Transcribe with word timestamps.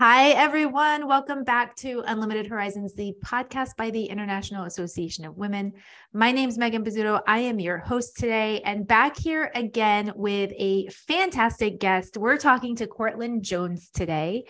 Hi, 0.00 0.28
everyone. 0.28 1.08
Welcome 1.08 1.42
back 1.42 1.74
to 1.78 2.04
Unlimited 2.06 2.46
Horizons, 2.46 2.94
the 2.94 3.16
podcast 3.24 3.74
by 3.76 3.90
the 3.90 4.04
International 4.04 4.62
Association 4.62 5.24
of 5.24 5.36
Women. 5.36 5.72
My 6.12 6.30
name 6.30 6.48
is 6.48 6.56
Megan 6.56 6.84
Bozzuto. 6.84 7.20
I 7.26 7.40
am 7.40 7.58
your 7.58 7.78
host 7.78 8.16
today, 8.16 8.60
and 8.60 8.86
back 8.86 9.18
here 9.18 9.50
again 9.56 10.12
with 10.14 10.52
a 10.56 10.86
fantastic 10.90 11.80
guest. 11.80 12.16
We're 12.16 12.36
talking 12.36 12.76
to 12.76 12.86
Courtlyn 12.86 13.40
Jones 13.40 13.90
today. 13.92 14.44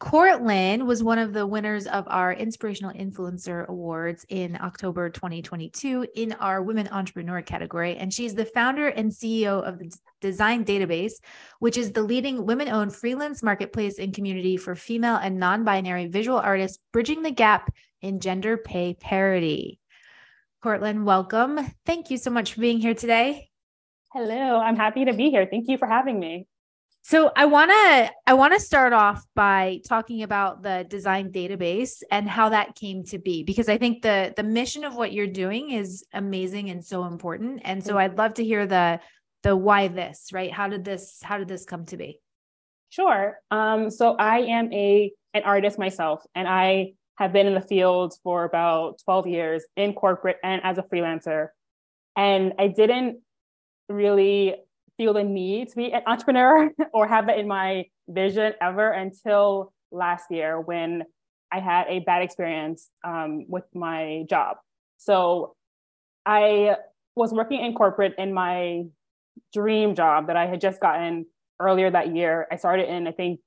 Courtlyn 0.00 0.86
was 0.86 1.04
one 1.04 1.18
of 1.18 1.32
the 1.32 1.46
winners 1.46 1.86
of 1.86 2.04
our 2.08 2.32
Inspirational 2.32 2.92
Influencer 2.92 3.66
Awards 3.68 4.26
in 4.28 4.58
October 4.60 5.08
2022 5.08 6.06
in 6.16 6.32
our 6.32 6.62
Women 6.62 6.88
Entrepreneur 6.88 7.40
category. 7.42 7.96
And 7.96 8.12
she's 8.12 8.34
the 8.34 8.44
founder 8.44 8.88
and 8.88 9.12
CEO 9.12 9.62
of 9.66 9.78
the 9.78 9.96
Design 10.20 10.64
Database, 10.64 11.14
which 11.60 11.78
is 11.78 11.92
the 11.92 12.02
leading 12.02 12.44
women 12.44 12.68
owned 12.68 12.94
freelance 12.94 13.40
marketplace 13.42 14.00
and 14.00 14.12
community 14.12 14.56
for 14.56 14.74
female 14.74 15.16
and 15.16 15.38
non 15.38 15.62
binary 15.62 16.08
visual 16.08 16.38
artists, 16.38 16.78
bridging 16.92 17.22
the 17.22 17.30
gap 17.30 17.72
in 18.02 18.18
gender 18.18 18.56
pay 18.56 18.94
parity. 18.94 19.78
Courtlyn, 20.62 21.04
welcome. 21.04 21.60
Thank 21.86 22.10
you 22.10 22.16
so 22.16 22.30
much 22.30 22.54
for 22.54 22.60
being 22.60 22.80
here 22.80 22.94
today. 22.94 23.48
Hello, 24.12 24.58
I'm 24.58 24.76
happy 24.76 25.04
to 25.04 25.12
be 25.12 25.30
here. 25.30 25.46
Thank 25.48 25.68
you 25.68 25.78
for 25.78 25.86
having 25.86 26.18
me. 26.18 26.48
So 27.06 27.30
I 27.36 27.44
want 27.44 27.70
to 27.70 28.10
I 28.26 28.32
want 28.32 28.54
to 28.54 28.60
start 28.60 28.94
off 28.94 29.26
by 29.34 29.82
talking 29.86 30.22
about 30.22 30.62
the 30.62 30.86
design 30.88 31.30
database 31.30 32.02
and 32.10 32.26
how 32.26 32.48
that 32.48 32.76
came 32.76 33.04
to 33.04 33.18
be 33.18 33.42
because 33.42 33.68
I 33.68 33.76
think 33.76 34.00
the 34.00 34.32
the 34.34 34.42
mission 34.42 34.84
of 34.84 34.96
what 34.96 35.12
you're 35.12 35.26
doing 35.26 35.70
is 35.70 36.06
amazing 36.14 36.70
and 36.70 36.82
so 36.82 37.04
important 37.04 37.60
and 37.62 37.84
so 37.84 37.98
I'd 37.98 38.16
love 38.16 38.32
to 38.34 38.44
hear 38.44 38.66
the 38.66 39.00
the 39.42 39.54
why 39.54 39.88
this, 39.88 40.30
right? 40.32 40.50
How 40.50 40.66
did 40.66 40.82
this 40.82 41.20
how 41.22 41.36
did 41.36 41.46
this 41.46 41.66
come 41.66 41.84
to 41.86 41.98
be? 41.98 42.20
Sure. 42.88 43.38
Um 43.50 43.90
so 43.90 44.16
I 44.16 44.38
am 44.38 44.72
a 44.72 45.12
an 45.34 45.42
artist 45.42 45.78
myself 45.78 46.24
and 46.34 46.48
I 46.48 46.94
have 47.18 47.34
been 47.34 47.46
in 47.46 47.54
the 47.54 47.60
field 47.60 48.14
for 48.22 48.44
about 48.44 49.02
12 49.04 49.26
years 49.26 49.62
in 49.76 49.92
corporate 49.92 50.38
and 50.42 50.62
as 50.64 50.78
a 50.78 50.82
freelancer 50.82 51.48
and 52.16 52.54
I 52.58 52.68
didn't 52.68 53.18
really 53.90 54.54
feel 54.96 55.12
the 55.12 55.24
need 55.24 55.68
to 55.68 55.76
be 55.76 55.92
an 55.92 56.02
entrepreneur 56.06 56.70
or 56.92 57.06
have 57.06 57.26
that 57.26 57.38
in 57.38 57.48
my 57.48 57.84
vision 58.08 58.52
ever 58.60 58.90
until 58.90 59.72
last 59.90 60.30
year 60.30 60.60
when 60.60 61.04
I 61.52 61.60
had 61.60 61.86
a 61.88 62.00
bad 62.00 62.22
experience 62.22 62.90
um, 63.04 63.46
with 63.48 63.64
my 63.74 64.24
job. 64.28 64.56
So 64.98 65.54
I 66.26 66.76
was 67.14 67.32
working 67.32 67.64
in 67.64 67.74
corporate 67.74 68.14
in 68.18 68.32
my 68.32 68.84
dream 69.52 69.94
job 69.94 70.26
that 70.26 70.36
I 70.36 70.46
had 70.46 70.60
just 70.60 70.80
gotten 70.80 71.26
earlier 71.60 71.90
that 71.90 72.14
year. 72.14 72.46
I 72.50 72.56
started 72.56 72.92
in, 72.92 73.06
I 73.06 73.12
think, 73.12 73.40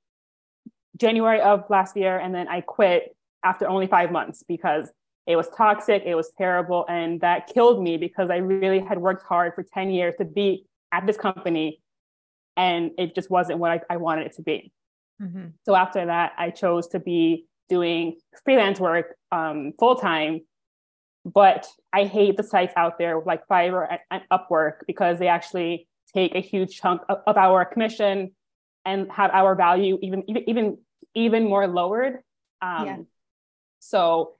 January 0.96 1.40
of 1.40 1.64
last 1.68 1.96
year, 1.96 2.18
and 2.18 2.34
then 2.34 2.48
I 2.48 2.60
quit 2.60 3.14
after 3.44 3.68
only 3.68 3.86
five 3.86 4.10
months 4.10 4.42
because 4.46 4.90
it 5.26 5.36
was 5.36 5.48
toxic, 5.56 6.02
it 6.06 6.14
was 6.14 6.32
terrible, 6.38 6.86
and 6.88 7.20
that 7.20 7.46
killed 7.52 7.82
me 7.82 7.98
because 7.98 8.30
I 8.30 8.36
really 8.36 8.80
had 8.80 8.98
worked 8.98 9.24
hard 9.24 9.54
for 9.54 9.62
10 9.62 9.90
years 9.90 10.14
to 10.18 10.24
be 10.24 10.64
at 10.92 11.06
this 11.06 11.16
company 11.16 11.80
and 12.56 12.90
it 12.98 13.14
just 13.14 13.30
wasn't 13.30 13.58
what 13.58 13.70
I, 13.70 13.80
I 13.94 13.96
wanted 13.98 14.26
it 14.26 14.34
to 14.34 14.42
be. 14.42 14.72
Mm-hmm. 15.22 15.46
So 15.64 15.74
after 15.74 16.06
that, 16.06 16.32
I 16.36 16.50
chose 16.50 16.88
to 16.88 16.98
be 16.98 17.46
doing 17.68 18.16
freelance 18.44 18.80
work 18.80 19.16
um, 19.30 19.72
full 19.78 19.96
time. 19.96 20.40
But 21.24 21.66
I 21.92 22.04
hate 22.04 22.36
the 22.36 22.42
sites 22.42 22.72
out 22.76 22.98
there 22.98 23.20
like 23.24 23.46
Fiverr 23.48 23.86
and, 23.90 24.00
and 24.10 24.22
Upwork 24.32 24.86
because 24.86 25.18
they 25.18 25.28
actually 25.28 25.86
take 26.14 26.34
a 26.34 26.40
huge 26.40 26.80
chunk 26.80 27.02
of, 27.08 27.18
of 27.26 27.36
our 27.36 27.64
commission 27.64 28.32
and 28.84 29.10
have 29.12 29.30
our 29.32 29.54
value 29.54 29.98
even 30.00 30.24
even 30.48 30.78
even 31.14 31.44
more 31.44 31.66
lowered. 31.66 32.20
Um, 32.62 32.86
yeah. 32.86 32.96
So 33.80 34.34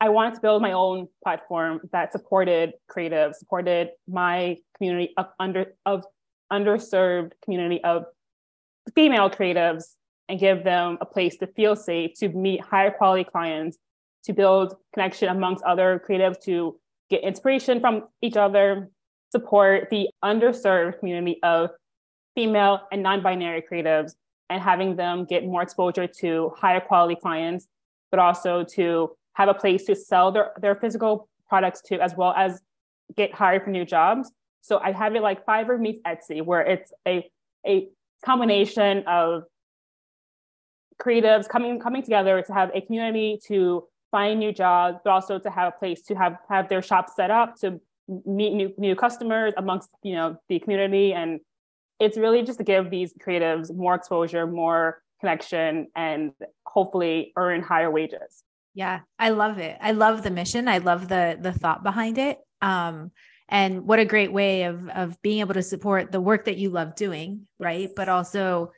I 0.00 0.08
wanted 0.10 0.36
to 0.36 0.40
build 0.40 0.62
my 0.62 0.72
own 0.72 1.08
platform 1.22 1.80
that 1.92 2.12
supported 2.12 2.74
creative, 2.88 3.34
supported 3.34 3.90
my 4.06 4.56
community 4.76 5.12
of 5.16 5.26
under 5.40 5.74
of 5.86 6.04
underserved 6.52 7.32
community 7.44 7.82
of 7.82 8.04
female 8.94 9.28
creatives 9.28 9.96
and 10.28 10.38
give 10.38 10.62
them 10.62 10.98
a 11.00 11.06
place 11.06 11.36
to 11.38 11.46
feel 11.48 11.74
safe, 11.74 12.12
to 12.18 12.28
meet 12.28 12.60
higher 12.60 12.90
quality 12.90 13.24
clients, 13.24 13.78
to 14.24 14.32
build 14.32 14.76
connection 14.94 15.28
amongst 15.28 15.64
other 15.64 16.02
creatives, 16.08 16.40
to 16.44 16.78
get 17.10 17.22
inspiration 17.22 17.80
from 17.80 18.04
each 18.22 18.36
other, 18.36 18.90
support 19.32 19.88
the 19.90 20.08
underserved 20.24 20.98
community 21.00 21.38
of 21.42 21.70
female 22.34 22.80
and 22.92 23.02
non-binary 23.02 23.64
creatives 23.70 24.12
and 24.50 24.62
having 24.62 24.96
them 24.96 25.24
get 25.24 25.44
more 25.44 25.62
exposure 25.62 26.06
to 26.06 26.52
higher 26.56 26.80
quality 26.80 27.16
clients, 27.20 27.66
but 28.10 28.20
also 28.20 28.64
to 28.64 29.10
have 29.38 29.48
a 29.48 29.54
place 29.54 29.84
to 29.84 29.94
sell 29.94 30.32
their, 30.32 30.50
their 30.60 30.74
physical 30.74 31.28
products 31.48 31.80
to, 31.80 31.98
as 32.00 32.14
well 32.16 32.34
as 32.36 32.60
get 33.16 33.32
hired 33.32 33.62
for 33.62 33.70
new 33.70 33.84
jobs. 33.84 34.30
So 34.62 34.78
I 34.78 34.90
have 34.90 35.14
it 35.14 35.22
like 35.22 35.46
Fiverr 35.46 35.78
meets 35.78 36.00
Etsy, 36.04 36.44
where 36.44 36.62
it's 36.62 36.92
a, 37.06 37.24
a 37.64 37.88
combination 38.24 39.04
of 39.06 39.44
creatives 41.00 41.48
coming 41.48 41.78
coming 41.78 42.02
together 42.02 42.42
to 42.42 42.52
have 42.52 42.72
a 42.74 42.80
community 42.80 43.38
to 43.46 43.84
find 44.10 44.40
new 44.40 44.52
jobs, 44.52 44.98
but 45.04 45.10
also 45.10 45.38
to 45.38 45.50
have 45.50 45.72
a 45.72 45.78
place 45.78 46.02
to 46.02 46.16
have 46.16 46.36
have 46.50 46.68
their 46.68 46.82
shop 46.82 47.08
set 47.08 47.30
up 47.30 47.54
to 47.60 47.80
meet 48.26 48.52
new 48.52 48.74
new 48.76 48.96
customers 48.96 49.54
amongst 49.56 49.90
you 50.02 50.14
know 50.16 50.36
the 50.48 50.58
community. 50.58 51.12
And 51.12 51.38
it's 52.00 52.18
really 52.18 52.42
just 52.42 52.58
to 52.58 52.64
give 52.64 52.90
these 52.90 53.14
creatives 53.14 53.72
more 53.72 53.94
exposure, 53.94 54.48
more 54.48 55.00
connection, 55.20 55.86
and 55.94 56.32
hopefully 56.66 57.32
earn 57.36 57.62
higher 57.62 57.90
wages. 57.90 58.42
Yeah, 58.78 59.00
I 59.18 59.30
love 59.30 59.58
it. 59.58 59.76
I 59.80 59.90
love 59.90 60.22
the 60.22 60.30
mission. 60.30 60.68
I 60.68 60.78
love 60.78 61.08
the 61.08 61.36
the 61.40 61.52
thought 61.52 61.82
behind 61.82 62.16
it. 62.16 62.38
Um, 62.62 63.10
and 63.48 63.88
what 63.88 63.98
a 63.98 64.04
great 64.04 64.32
way 64.32 64.62
of 64.62 64.88
of 64.90 65.20
being 65.20 65.40
able 65.40 65.54
to 65.54 65.64
support 65.64 66.12
the 66.12 66.20
work 66.20 66.44
that 66.44 66.58
you 66.58 66.70
love 66.70 66.94
doing, 66.94 67.48
right? 67.58 67.90
But 67.96 68.08
also 68.08 68.70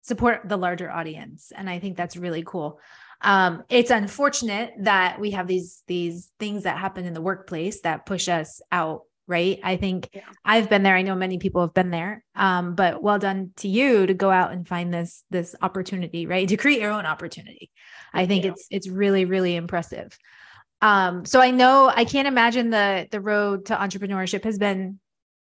support 0.00 0.48
the 0.48 0.56
larger 0.56 0.90
audience. 0.90 1.52
And 1.54 1.68
I 1.68 1.80
think 1.80 1.98
that's 1.98 2.16
really 2.16 2.42
cool. 2.42 2.80
Um, 3.20 3.64
it's 3.68 3.90
unfortunate 3.90 4.72
that 4.84 5.20
we 5.20 5.32
have 5.32 5.48
these 5.48 5.82
these 5.86 6.30
things 6.40 6.62
that 6.62 6.78
happen 6.78 7.04
in 7.04 7.12
the 7.12 7.20
workplace 7.20 7.82
that 7.82 8.06
push 8.06 8.30
us 8.30 8.62
out 8.72 9.02
right? 9.26 9.60
I 9.62 9.76
think 9.76 10.10
yeah. 10.12 10.22
i've 10.44 10.68
been 10.68 10.82
there. 10.82 10.96
I 10.96 11.02
know 11.02 11.14
many 11.14 11.38
people 11.38 11.60
have 11.62 11.74
been 11.74 11.90
there. 11.90 12.24
Um, 12.34 12.74
but 12.74 13.02
well 13.02 13.18
done 13.18 13.52
to 13.58 13.68
you 13.68 14.06
to 14.06 14.14
go 14.14 14.30
out 14.30 14.52
and 14.52 14.66
find 14.66 14.92
this 14.92 15.24
this 15.30 15.54
opportunity 15.62 16.26
right? 16.26 16.48
To 16.48 16.56
create 16.56 16.80
your 16.80 16.92
own 16.92 17.06
opportunity. 17.06 17.70
I 18.12 18.26
think 18.26 18.44
it's 18.44 18.66
it's 18.70 18.88
really 18.88 19.24
really 19.24 19.56
impressive. 19.56 20.16
Um, 20.80 21.24
so 21.24 21.40
I 21.40 21.52
know 21.52 21.90
I 21.94 22.04
can't 22.04 22.28
imagine 22.28 22.70
the 22.70 23.08
the 23.10 23.20
road 23.20 23.66
to 23.66 23.76
entrepreneurship 23.76 24.44
has 24.44 24.58
been 24.58 24.98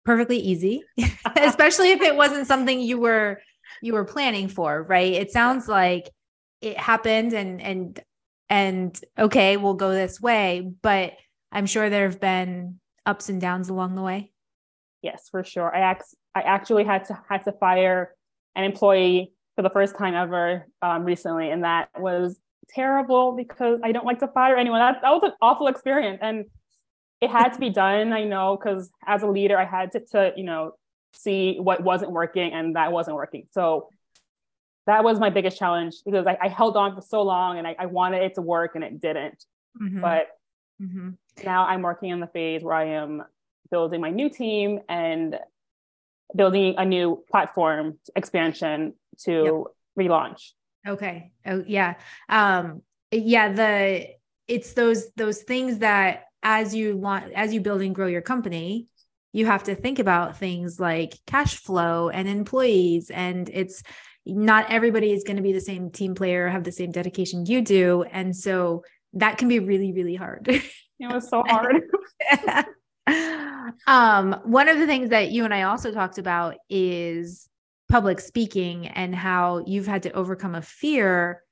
perfectly 0.05 0.39
easy, 0.39 0.83
especially 1.37 1.93
if 1.93 2.01
it 2.01 2.17
wasn't 2.17 2.47
something 2.47 2.81
you 2.81 2.99
were 2.99 3.41
you 3.81 3.93
were 3.93 4.05
planning 4.05 4.49
for, 4.49 4.83
right? 4.83 5.13
It 5.13 5.31
sounds 5.31 5.69
like 5.69 6.11
it 6.61 6.77
happened 6.77 7.33
and 7.33 7.61
and 7.61 8.01
and 8.49 9.01
okay, 9.17 9.57
we'll 9.57 9.75
go 9.75 9.93
this 9.93 10.21
way, 10.21 10.69
but 10.83 11.13
I'm 11.53 11.67
sure 11.67 11.89
there 11.89 12.09
have 12.09 12.21
been 12.21 12.81
ups 13.11 13.29
and 13.29 13.41
downs 13.41 13.69
along 13.69 13.95
the 13.97 14.03
way. 14.03 14.33
Yes, 15.03 15.29
for 15.31 15.45
sure. 15.45 15.75
I 15.75 15.81
act- 15.81 16.15
I 16.35 16.43
actually 16.43 16.85
had 16.85 17.05
to 17.07 17.19
had 17.29 17.45
to 17.45 17.53
fire 17.53 18.15
an 18.55 18.65
employee 18.65 19.33
for 19.57 19.63
the 19.63 19.71
first 19.71 19.97
time 19.97 20.15
ever 20.15 20.67
um, 20.81 21.05
recently, 21.05 21.51
and 21.51 21.65
that 21.65 21.89
was 21.99 22.41
terrible 22.73 23.33
because 23.33 23.81
I 23.83 23.93
don't 23.93 24.07
like 24.07 24.21
to 24.21 24.29
fire 24.29 24.57
anyone. 24.57 24.81
That, 24.81 25.01
that 25.03 25.11
was 25.11 25.23
an 25.25 25.33
awful 25.41 25.67
experience. 25.67 26.21
And 26.23 26.47
it 27.21 27.31
had 27.31 27.51
to 27.51 27.59
be 27.59 27.71
done, 27.71 28.13
I 28.13 28.25
know, 28.25 28.57
because 28.57 28.91
as 29.07 29.23
a 29.23 29.27
leader, 29.27 29.59
I 29.59 29.65
had 29.65 29.93
to, 29.93 30.01
to, 30.13 30.33
you 30.37 30.45
know, 30.45 30.73
see 31.13 31.57
what 31.59 31.83
wasn't 31.83 32.13
working 32.13 32.53
and 32.53 32.77
that 32.77 32.93
wasn't 32.93 33.17
working. 33.17 33.47
So 33.51 33.89
that 34.87 35.05
was 35.05 35.19
my 35.19 35.31
biggest 35.31 35.59
challenge 35.59 35.97
because 36.05 36.27
I, 36.27 36.39
I 36.41 36.49
held 36.49 36.77
on 36.77 36.95
for 36.95 37.03
so 37.03 37.23
long 37.23 37.59
and 37.59 37.67
I, 37.67 37.77
I, 37.79 37.87
wanted 37.87 38.23
it 38.23 38.35
to 38.37 38.43
work 38.43 38.75
and 38.75 38.83
it 38.83 39.01
didn't. 39.01 39.45
Mm-hmm. 39.81 40.01
But 40.01 40.29
mm-hmm. 40.81 41.11
now 41.45 41.67
I'm 41.67 41.83
working 41.83 42.11
in 42.11 42.21
the 42.21 42.27
phase 42.27 42.63
where 42.63 42.75
I 42.75 42.87
am 42.91 43.23
building 43.71 44.01
my 44.01 44.11
new 44.11 44.29
team 44.29 44.81
and 44.89 45.39
building 46.35 46.75
a 46.79 46.85
new 46.85 47.25
platform 47.31 47.99
expansion 48.17 48.95
to 49.21 49.65
yep. 49.97 50.09
relaunch. 50.09 50.51
Okay. 50.87 51.33
Oh 51.47 51.65
yeah. 51.67 51.95
Um 52.29 52.83
yeah, 53.11 53.53
the 53.53 54.07
it's 54.49 54.73
those 54.73 55.11
those 55.17 55.43
things 55.43 55.79
that 55.79 56.25
as 56.43 56.75
you 56.75 56.97
want 56.97 57.33
as 57.33 57.53
you 57.53 57.61
build 57.61 57.83
and 57.83 57.95
grow 57.95 58.07
your 58.07 58.23
company, 58.23 58.89
you 59.33 59.47
have 59.47 59.65
to 59.65 59.75
think 59.75 59.99
about 59.99 60.39
things 60.39 60.81
like 60.81 61.19
cash 61.27 61.57
flow 61.57 62.09
and 62.09 62.29
employees 62.29 63.11
and 63.11 63.49
it's 63.53 63.83
not 64.27 64.71
everybody 64.71 65.13
is 65.13 65.25
going 65.25 65.37
to 65.37 65.43
be 65.43 65.53
the 65.53 65.61
same 65.61 65.91
team 65.91 66.15
player 66.15 66.49
have 66.49 66.65
the 66.65 66.73
same 66.73 66.91
dedication 66.91 67.47
you 67.47 67.63
do 67.63 68.03
and 68.11 68.37
so 68.37 68.83
that 69.15 69.39
can 69.39 69.49
be 69.49 69.59
really 69.59 69.93
really 69.93 70.17
hard. 70.17 70.49
It 71.03 71.11
was 71.11 71.31
so 71.31 71.43
hard. 71.47 71.85
Um 73.87 74.41
one 74.45 74.69
of 74.69 74.79
the 74.79 74.87
things 74.87 75.11
that 75.11 75.31
you 75.31 75.45
and 75.45 75.55
i 75.55 75.63
also 75.63 75.93
talked 75.93 76.19
about 76.19 76.57
is 76.69 77.49
public 77.91 78.21
speaking 78.21 78.87
and 78.87 79.15
how 79.15 79.65
you've 79.67 79.87
had 79.87 80.05
to 80.05 80.13
overcome 80.13 80.55
a 80.55 80.63
fear 80.63 81.43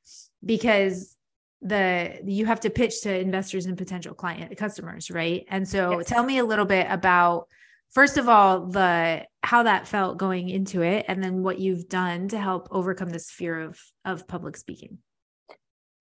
because 0.45 1.17
the 1.63 2.21
you 2.25 2.47
have 2.47 2.61
to 2.61 2.71
pitch 2.71 3.03
to 3.03 3.19
investors 3.19 3.67
and 3.67 3.77
potential 3.77 4.15
client 4.15 4.57
customers 4.57 5.11
right? 5.11 5.45
And 5.49 5.69
so 5.69 5.99
yes. 5.99 6.09
tell 6.09 6.23
me 6.23 6.39
a 6.39 6.45
little 6.45 6.65
bit 6.65 6.87
about 6.89 7.49
first 7.91 8.17
of 8.17 8.29
all 8.29 8.67
the 8.67 9.27
how 9.43 9.65
that 9.65 9.89
felt 9.89 10.19
going 10.19 10.49
into 10.49 10.83
it 10.83 11.07
and 11.09 11.23
then 11.23 11.43
what 11.43 11.59
you've 11.59 11.89
done 11.89 12.29
to 12.29 12.39
help 12.39 12.69
overcome 12.71 13.11
this 13.11 13.31
fear 13.31 13.61
of 13.61 13.81
of 14.05 14.29
public 14.29 14.57
speaking 14.57 14.99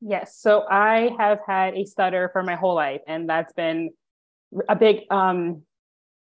yes 0.02 0.38
so 0.40 0.66
i 0.70 1.12
have 1.18 1.40
had 1.46 1.74
a 1.76 1.86
stutter 1.86 2.30
for 2.32 2.44
my 2.44 2.56
whole 2.56 2.76
life 2.76 3.02
and 3.08 3.28
that's 3.30 3.54
been 3.54 3.90
a 4.70 4.76
big 4.76 5.02
um, 5.10 5.64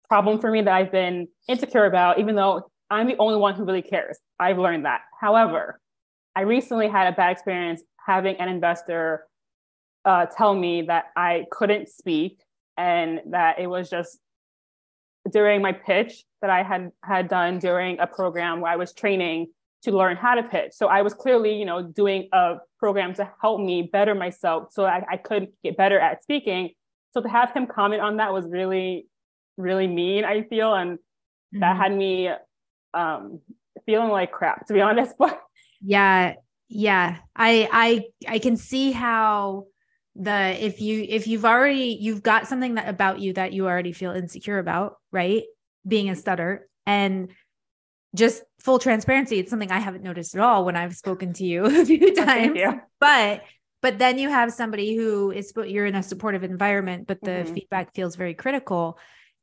problem 0.07 0.39
for 0.39 0.51
me 0.51 0.61
that 0.61 0.73
i've 0.73 0.91
been 0.91 1.27
insecure 1.47 1.85
about 1.85 2.19
even 2.19 2.35
though 2.35 2.69
i'm 2.89 3.07
the 3.07 3.17
only 3.17 3.37
one 3.37 3.53
who 3.53 3.63
really 3.65 3.81
cares. 3.81 4.17
I've 4.39 4.57
learned 4.57 4.85
that. 4.85 5.01
However 5.19 5.79
i 6.35 6.41
recently 6.41 6.87
had 6.87 7.11
a 7.11 7.15
bad 7.15 7.31
experience 7.31 7.81
having 8.05 8.35
an 8.37 8.47
investor 8.49 9.27
uh, 10.07 10.25
tell 10.25 10.55
me 10.55 10.83
that 10.83 11.05
I 11.17 11.45
couldn't 11.51 11.89
speak 11.89 12.39
and 12.77 13.19
that 13.31 13.59
it 13.59 13.67
was 13.67 13.89
just 13.89 14.17
during 15.29 15.61
my 15.61 15.73
pitch 15.73 16.23
that 16.41 16.49
I 16.49 16.63
had 16.63 16.91
had 17.03 17.27
done 17.27 17.59
during 17.59 17.99
a 17.99 18.07
program 18.07 18.61
where 18.61 18.71
I 18.71 18.77
was 18.77 18.93
training 18.93 19.47
to 19.87 19.97
learn 19.97 20.17
how 20.17 20.35
to 20.35 20.43
pitch. 20.43 20.73
So 20.73 20.87
I 20.87 21.01
was 21.01 21.13
clearly, 21.13 21.57
you 21.57 21.65
know, 21.65 21.81
doing 21.81 22.27
a 22.33 22.57
program 22.77 23.13
to 23.15 23.31
help 23.41 23.61
me 23.61 23.83
better 23.83 24.13
myself 24.13 24.67
so 24.71 24.85
I, 24.85 25.03
I 25.09 25.17
could 25.17 25.47
get 25.63 25.77
better 25.77 25.97
at 25.97 26.23
speaking. 26.23 26.71
So 27.13 27.21
to 27.21 27.29
have 27.29 27.53
him 27.53 27.67
comment 27.67 28.01
on 28.01 28.17
that 28.17 28.33
was 28.33 28.45
really, 28.45 29.07
really 29.55 29.87
mean, 29.87 30.25
I 30.25 30.43
feel. 30.43 30.73
And 30.73 30.97
mm-hmm. 30.97 31.59
that 31.61 31.77
had 31.77 31.95
me 31.95 32.29
um, 32.93 33.39
feeling 33.85 34.09
like 34.09 34.31
crap, 34.31 34.67
to 34.67 34.73
be 34.73 34.81
honest. 34.89 35.15
But 35.17 35.39
yeah, 35.81 36.33
yeah. 36.67 37.17
I 37.35 37.69
I 37.71 38.33
I 38.33 38.39
can 38.39 38.57
see 38.57 38.91
how 38.91 39.67
the 40.15 40.65
if 40.65 40.81
you 40.81 41.05
if 41.07 41.27
you've 41.27 41.45
already 41.45 41.97
you've 42.01 42.23
got 42.23 42.47
something 42.47 42.75
that 42.75 42.89
about 42.89 43.19
you 43.19 43.33
that 43.33 43.53
you 43.53 43.67
already 43.67 43.93
feel 43.93 44.11
insecure 44.11 44.57
about 44.57 44.97
right 45.11 45.43
being 45.87 46.09
a 46.09 46.15
stutter 46.15 46.67
and 46.87 47.29
just 48.15 48.43
full 48.59 48.79
transparency 48.79 49.39
it's 49.39 49.49
something 49.49 49.71
i 49.71 49.79
haven't 49.79 50.03
noticed 50.03 50.35
at 50.35 50.41
all 50.41 50.65
when 50.65 50.75
i've 50.75 50.95
spoken 50.95 51.33
to 51.33 51.45
you 51.45 51.65
a 51.81 51.85
few 51.85 52.13
times 52.15 52.59
but 52.99 53.43
but 53.81 53.99
then 53.99 54.17
you 54.17 54.29
have 54.29 54.51
somebody 54.51 54.95
who 54.95 55.31
is 55.31 55.53
you're 55.65 55.85
in 55.85 55.95
a 55.95 56.03
supportive 56.03 56.43
environment 56.43 57.07
but 57.07 57.21
the 57.21 57.31
mm-hmm. 57.31 57.53
feedback 57.53 57.93
feels 57.93 58.15
very 58.15 58.33
critical 58.33 58.97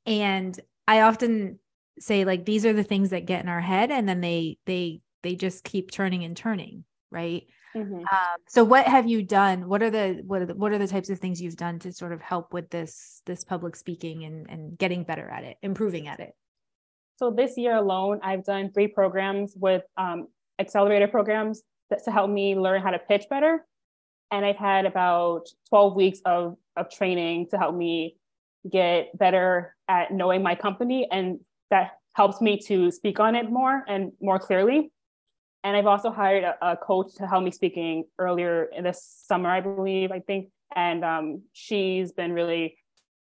and 0.07 0.59
i 0.89 1.03
often 1.03 1.59
say 1.99 2.25
like 2.25 2.45
these 2.45 2.67
are 2.67 2.73
the 2.73 2.83
things 2.83 3.11
that 3.11 3.27
get 3.27 3.43
in 3.43 3.49
our 3.49 3.61
head 3.61 3.91
and 3.91 4.09
then 4.09 4.21
they 4.21 4.59
they 4.67 5.01
they 5.23 5.35
just 5.35 5.63
keep 5.65 5.91
turning 5.91 6.25
and 6.25 6.37
turning 6.37 6.85
right 7.11 7.45
Mm-hmm. 7.77 7.97
Um, 7.97 8.39
so 8.49 8.63
what 8.63 8.87
have 8.87 9.09
you 9.09 9.23
done? 9.23 9.69
What 9.69 9.83
are 9.83 9.91
the 9.91 10.23
what 10.25 10.43
are 10.43 10.47
the 10.47 10.55
what 10.55 10.73
are 10.73 10.79
the 10.79 10.87
types 10.87 11.11
of 11.11 11.19
things 11.19 11.43
you've 11.43 11.57
done 11.57 11.81
to 11.81 11.93
sort 11.93 12.13
of 12.13 12.21
help 12.21 12.53
with 12.53 12.71
this 12.71 13.21
this 13.27 13.45
public 13.45 13.75
speaking 13.75 14.25
and 14.25 14.49
and 14.49 14.79
getting 14.79 15.03
better 15.03 15.29
at 15.29 15.45
it, 15.45 15.57
improving 15.63 16.07
at 16.07 16.21
it? 16.21 16.35
So 17.17 17.31
this 17.31 17.57
year 17.57 17.77
alone, 17.77 18.21
I've 18.23 18.45
done 18.45 18.73
three 18.73 18.89
programs 18.89 19.55
with 19.57 19.83
um, 19.97 20.29
accelerator 20.59 21.09
programs 21.09 21.63
that, 21.91 22.05
to 22.05 22.11
help 22.11 22.31
me 22.31 22.57
learn 22.57 22.83
how 22.83 22.91
to 22.91 22.99
pitch 22.99 23.27
better. 23.31 23.65
And 24.31 24.45
I've 24.45 24.57
had 24.57 24.85
about 24.85 25.47
12 25.69 25.95
weeks 25.95 26.21
of, 26.25 26.57
of 26.77 26.91
training 26.91 27.49
to 27.51 27.59
help 27.59 27.75
me 27.75 28.17
get 28.71 29.17
better 29.17 29.77
at 29.89 30.13
knowing 30.13 30.43
my 30.43 30.55
company. 30.55 31.07
And 31.11 31.41
that 31.71 31.93
helps 32.15 32.41
me 32.41 32.59
to 32.67 32.91
speak 32.91 33.21
on 33.21 33.37
it 33.37 33.51
more 33.51 33.85
and 33.87 34.13
more 34.21 34.39
clearly. 34.39 34.91
And 35.63 35.77
I've 35.77 35.87
also 35.87 36.11
hired 36.11 36.45
a, 36.45 36.73
a, 36.73 36.77
coach 36.77 37.15
to 37.17 37.27
help 37.27 37.43
me 37.43 37.51
speaking 37.51 38.05
earlier 38.19 38.65
in 38.65 38.85
this 38.85 39.03
summer, 39.27 39.51
I 39.51 39.61
believe, 39.61 40.13
I 40.13 40.21
think. 40.21 40.49
And 40.77 41.05
um, 41.05 41.43
she's 41.53 42.13
been 42.13 42.33
really 42.33 42.77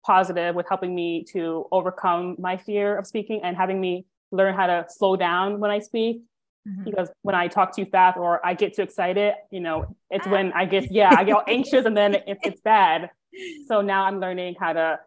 positive 0.06 0.56
with 0.56 0.68
helping 0.68 0.94
me 0.96 1.26
to 1.34 1.66
overcome 1.72 2.36
my 2.40 2.58
fear 2.58 2.98
of 2.98 3.06
speaking 3.06 3.42
and 3.44 3.56
having 3.56 3.80
me 3.80 4.06
learn 4.32 4.56
how 4.56 4.68
to 4.68 4.86
slow 4.90 5.16
down 5.16 5.60
when 5.60 5.72
I 5.72 5.80
speak. 5.80 6.22
Mm-hmm. 6.68 6.84
Because 6.84 7.10
when 7.22 7.36
I 7.36 7.48
talk 7.48 7.76
too 7.76 7.86
fast 7.86 8.18
or 8.18 8.46
I 8.46 8.54
get 8.54 8.76
too 8.76 8.82
excited, 8.82 9.34
you 9.52 9.60
know, 9.60 9.96
it's 10.10 10.28
ah. 10.28 10.32
when 10.32 10.54
I 10.54 10.66
get, 10.66 10.92
yeah, 10.92 11.14
I 11.16 11.24
get 11.24 11.36
all 11.36 11.44
anxious 11.48 11.86
and 11.86 11.96
then 11.96 12.16
it, 12.16 12.38
it's 12.44 12.62
bad. 12.62 13.10
So 13.68 13.82
now 13.82 14.06
I'm 14.06 14.20
learning 14.20 14.56
how 14.60 14.74
to 14.74 15.00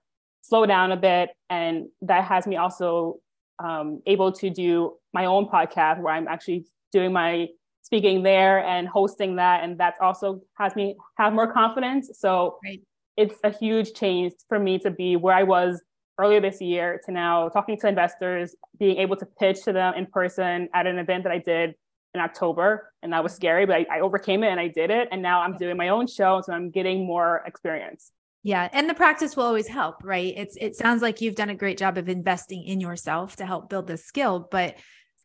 slow 0.43 0.65
down 0.65 0.93
a 0.93 0.97
bit. 0.97 1.31
And 1.51 1.89
that 2.03 2.25
has 2.25 2.47
me 2.47 2.57
also 2.57 3.19
um, 3.59 4.01
able 4.07 4.31
to 4.33 4.49
do 4.49 4.95
my 5.13 5.25
own 5.27 5.47
podcast 5.47 6.01
where 6.01 6.15
I'm 6.15 6.29
actually 6.29 6.67
doing 6.93 7.13
my 7.13 7.49
speaking 7.83 8.23
there 8.23 8.65
and 8.65 8.89
hosting 8.89 9.37
that 9.37 9.65
and 9.65 9.79
that's 9.79 9.99
also 10.01 10.41
has 10.55 10.75
me 10.77 10.97
have 11.19 11.33
more 11.33 11.53
confidence 11.53 12.11
so 12.15 12.59
right. 12.65 12.81
It's 13.17 13.39
a 13.45 13.51
huge 13.51 13.93
change 13.95 14.33
for 14.49 14.59
me 14.59 14.79
to 14.79 14.91
be 14.91 15.17
where 15.17 15.35
i 15.35 15.43
was 15.43 15.83
earlier 16.19 16.41
this 16.41 16.61
year 16.61 17.01
to 17.05 17.13
now 17.13 17.49
talking 17.49 17.79
to 17.79 17.89
investors 17.89 18.55
being 18.79 18.99
able 18.99 19.17
to 19.17 19.27
pitch 19.27 19.63
to 19.65 19.73
them 19.73 19.95
in 19.95 20.07
person 20.07 20.69
at 20.75 20.87
an 20.87 20.99
event 20.99 21.25
that 21.25 21.33
i 21.33 21.39
did 21.39 21.75
in 22.15 22.21
october. 22.21 22.93
And 23.03 23.13
that 23.15 23.23
was 23.23 23.35
scary 23.35 23.65
but 23.65 23.77
I, 23.77 23.87
I 23.97 24.01
overcame 24.01 24.45
it 24.45 24.49
and 24.49 24.61
i 24.61 24.69
did 24.69 24.91
it. 24.91 25.09
And 25.11 25.23
now 25.23 25.41
i'm 25.41 25.57
doing 25.57 25.77
my 25.77 25.89
own 25.89 26.07
show 26.07 26.43
so 26.45 26.53
i'm 26.53 26.71
getting 26.71 27.07
more 27.07 27.43
experience. 27.47 28.13
Yeah, 28.45 28.69
and 28.73 28.91
the 28.91 28.95
practice 28.95 29.37
will 29.37 29.45
always 29.45 29.69
help, 29.69 30.03
right? 30.03 30.35
It's 30.37 30.57
it 30.61 30.75
sounds 30.75 31.01
like 31.01 31.21
you've 31.21 31.37
done 31.37 31.51
a 31.51 31.55
great 31.55 31.79
job 31.79 31.97
of 31.97 32.09
investing 32.09 32.65
in 32.65 32.81
yourself 32.81 33.37
to 33.37 33.47
help 33.47 33.71
build 33.71 33.87
this 33.87 34.05
skill, 34.05 34.49
but 34.51 34.77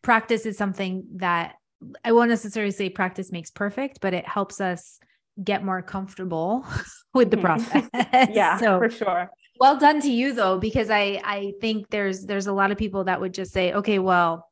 practice 0.03 0.45
is 0.45 0.55
something 0.55 1.03
that 1.15 1.55
I 2.03 2.11
won't 2.11 2.29
necessarily 2.29 2.71
say 2.71 2.89
practice 2.89 3.31
makes 3.31 3.49
perfect, 3.49 3.99
but 4.01 4.13
it 4.13 4.27
helps 4.27 4.61
us 4.61 4.99
get 5.43 5.63
more 5.63 5.81
comfortable 5.81 6.65
with 7.13 7.31
the 7.31 7.37
process. 7.37 7.89
yeah, 7.93 8.57
so, 8.57 8.79
for 8.79 8.89
sure. 8.89 9.29
Well 9.59 9.77
done 9.77 10.01
to 10.01 10.11
you 10.11 10.33
though, 10.33 10.59
because 10.59 10.89
I 10.89 11.19
I 11.23 11.53
think 11.61 11.89
there's 11.89 12.25
there's 12.25 12.47
a 12.47 12.53
lot 12.53 12.71
of 12.71 12.77
people 12.77 13.05
that 13.05 13.19
would 13.19 13.33
just 13.33 13.51
say, 13.51 13.73
okay, 13.73 13.99
well, 13.99 14.47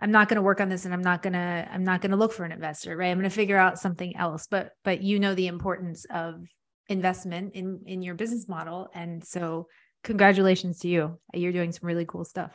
I'm 0.00 0.10
not 0.10 0.28
going 0.28 0.36
to 0.36 0.42
work 0.42 0.60
on 0.60 0.68
this 0.68 0.84
and 0.84 0.94
I'm 0.94 1.02
not 1.02 1.22
going 1.22 1.34
to 1.34 1.68
I'm 1.70 1.84
not 1.84 2.00
going 2.00 2.12
to 2.12 2.16
look 2.16 2.32
for 2.32 2.44
an 2.44 2.52
investor, 2.52 2.96
right? 2.96 3.10
I'm 3.10 3.18
going 3.18 3.28
to 3.28 3.34
figure 3.34 3.58
out 3.58 3.78
something 3.78 4.16
else. 4.16 4.46
But 4.50 4.70
but 4.84 5.02
you 5.02 5.18
know 5.18 5.34
the 5.34 5.48
importance 5.48 6.06
of 6.10 6.46
investment 6.88 7.54
in 7.54 7.80
in 7.86 8.02
your 8.02 8.14
business 8.14 8.48
model 8.48 8.88
and 8.94 9.24
so 9.24 9.68
congratulations 10.02 10.80
to 10.80 10.88
you. 10.88 11.18
You're 11.34 11.52
doing 11.52 11.72
some 11.72 11.86
really 11.86 12.06
cool 12.06 12.24
stuff. 12.24 12.52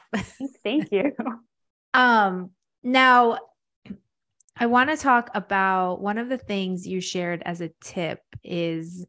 Thank 0.64 0.92
you. 0.92 1.12
Um, 1.94 2.52
now, 2.84 3.40
I 4.60 4.66
want 4.66 4.90
to 4.90 4.98
talk 4.98 5.30
about 5.36 6.02
one 6.02 6.18
of 6.18 6.30
the 6.30 6.38
things 6.38 6.88
you 6.88 7.00
shared 7.00 7.44
as 7.46 7.62
a 7.62 7.70
tip 7.82 8.22
is 8.44 9.06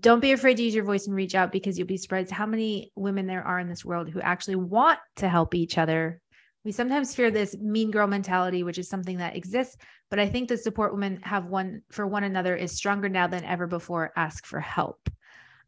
don't 0.00 0.20
be 0.20 0.32
afraid 0.32 0.56
to 0.56 0.62
use 0.62 0.74
your 0.74 0.84
voice 0.84 1.06
and 1.06 1.14
reach 1.14 1.34
out 1.34 1.52
because 1.52 1.76
you'll 1.76 1.88
be 1.88 1.96
surprised 1.96 2.30
how 2.30 2.46
many 2.46 2.92
women 2.94 3.26
there 3.26 3.42
are 3.42 3.58
in 3.58 3.68
this 3.68 3.84
world 3.84 4.08
who 4.08 4.20
actually 4.20 4.56
want 4.56 4.98
to 5.16 5.28
help 5.28 5.54
each 5.54 5.76
other. 5.76 6.20
We 6.64 6.72
sometimes 6.72 7.14
fear 7.14 7.30
this 7.30 7.56
mean 7.58 7.90
girl 7.90 8.06
mentality, 8.06 8.62
which 8.62 8.78
is 8.78 8.88
something 8.88 9.18
that 9.18 9.36
exists, 9.36 9.76
but 10.08 10.18
I 10.18 10.28
think 10.28 10.48
the 10.48 10.56
support 10.56 10.92
women 10.92 11.20
have 11.22 11.46
one 11.46 11.82
for 11.90 12.06
one 12.06 12.24
another 12.24 12.56
is 12.56 12.72
stronger 12.72 13.08
now 13.08 13.26
than 13.26 13.44
ever 13.44 13.66
before. 13.66 14.12
Ask 14.16 14.46
for 14.46 14.60
help. 14.60 14.98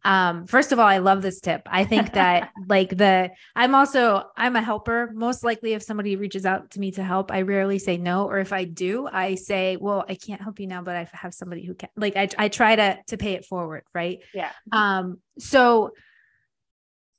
Um, 0.04 0.46
first 0.46 0.72
of 0.72 0.78
all, 0.78 0.86
I 0.86 0.98
love 0.98 1.22
this 1.22 1.40
tip. 1.40 1.62
I 1.66 1.84
think 1.84 2.12
that 2.12 2.50
like 2.68 2.96
the 2.96 3.30
I'm 3.54 3.74
also 3.74 4.24
I'm 4.36 4.56
a 4.56 4.62
helper. 4.62 5.10
Most 5.14 5.42
likely 5.42 5.72
if 5.72 5.82
somebody 5.82 6.16
reaches 6.16 6.46
out 6.46 6.70
to 6.72 6.80
me 6.80 6.92
to 6.92 7.02
help, 7.02 7.32
I 7.32 7.42
rarely 7.42 7.78
say 7.78 7.96
no. 7.96 8.26
Or 8.26 8.38
if 8.38 8.52
I 8.52 8.64
do, 8.64 9.08
I 9.10 9.34
say, 9.34 9.76
well, 9.76 10.04
I 10.08 10.14
can't 10.14 10.40
help 10.40 10.60
you 10.60 10.66
now, 10.66 10.82
but 10.82 10.96
I 10.96 11.08
have 11.12 11.34
somebody 11.34 11.64
who 11.64 11.74
can 11.74 11.88
like 11.96 12.16
I 12.16 12.28
I 12.38 12.48
try 12.48 12.76
to 12.76 12.98
to 13.08 13.16
pay 13.16 13.32
it 13.32 13.44
forward, 13.44 13.82
right? 13.94 14.20
Yeah. 14.32 14.52
Um, 14.70 15.18
so 15.38 15.92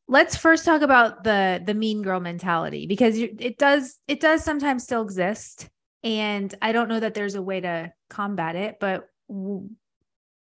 let's 0.08 0.38
first 0.38 0.66
talk 0.66 0.82
about 0.82 1.24
the 1.24 1.62
the 1.66 1.74
mean 1.74 2.02
girl 2.02 2.20
mentality 2.20 2.88
because 2.88 3.18
it 3.18 3.58
does 3.58 4.00
it 4.08 4.20
does 4.20 4.44
sometimes 4.44 4.84
still 4.84 5.02
exist 5.02 5.70
and 6.04 6.56
i 6.62 6.72
don't 6.72 6.88
know 6.88 7.00
that 7.00 7.14
there's 7.14 7.36
a 7.36 7.42
way 7.42 7.60
to 7.60 7.92
combat 8.10 8.56
it 8.56 8.78
but 8.80 9.08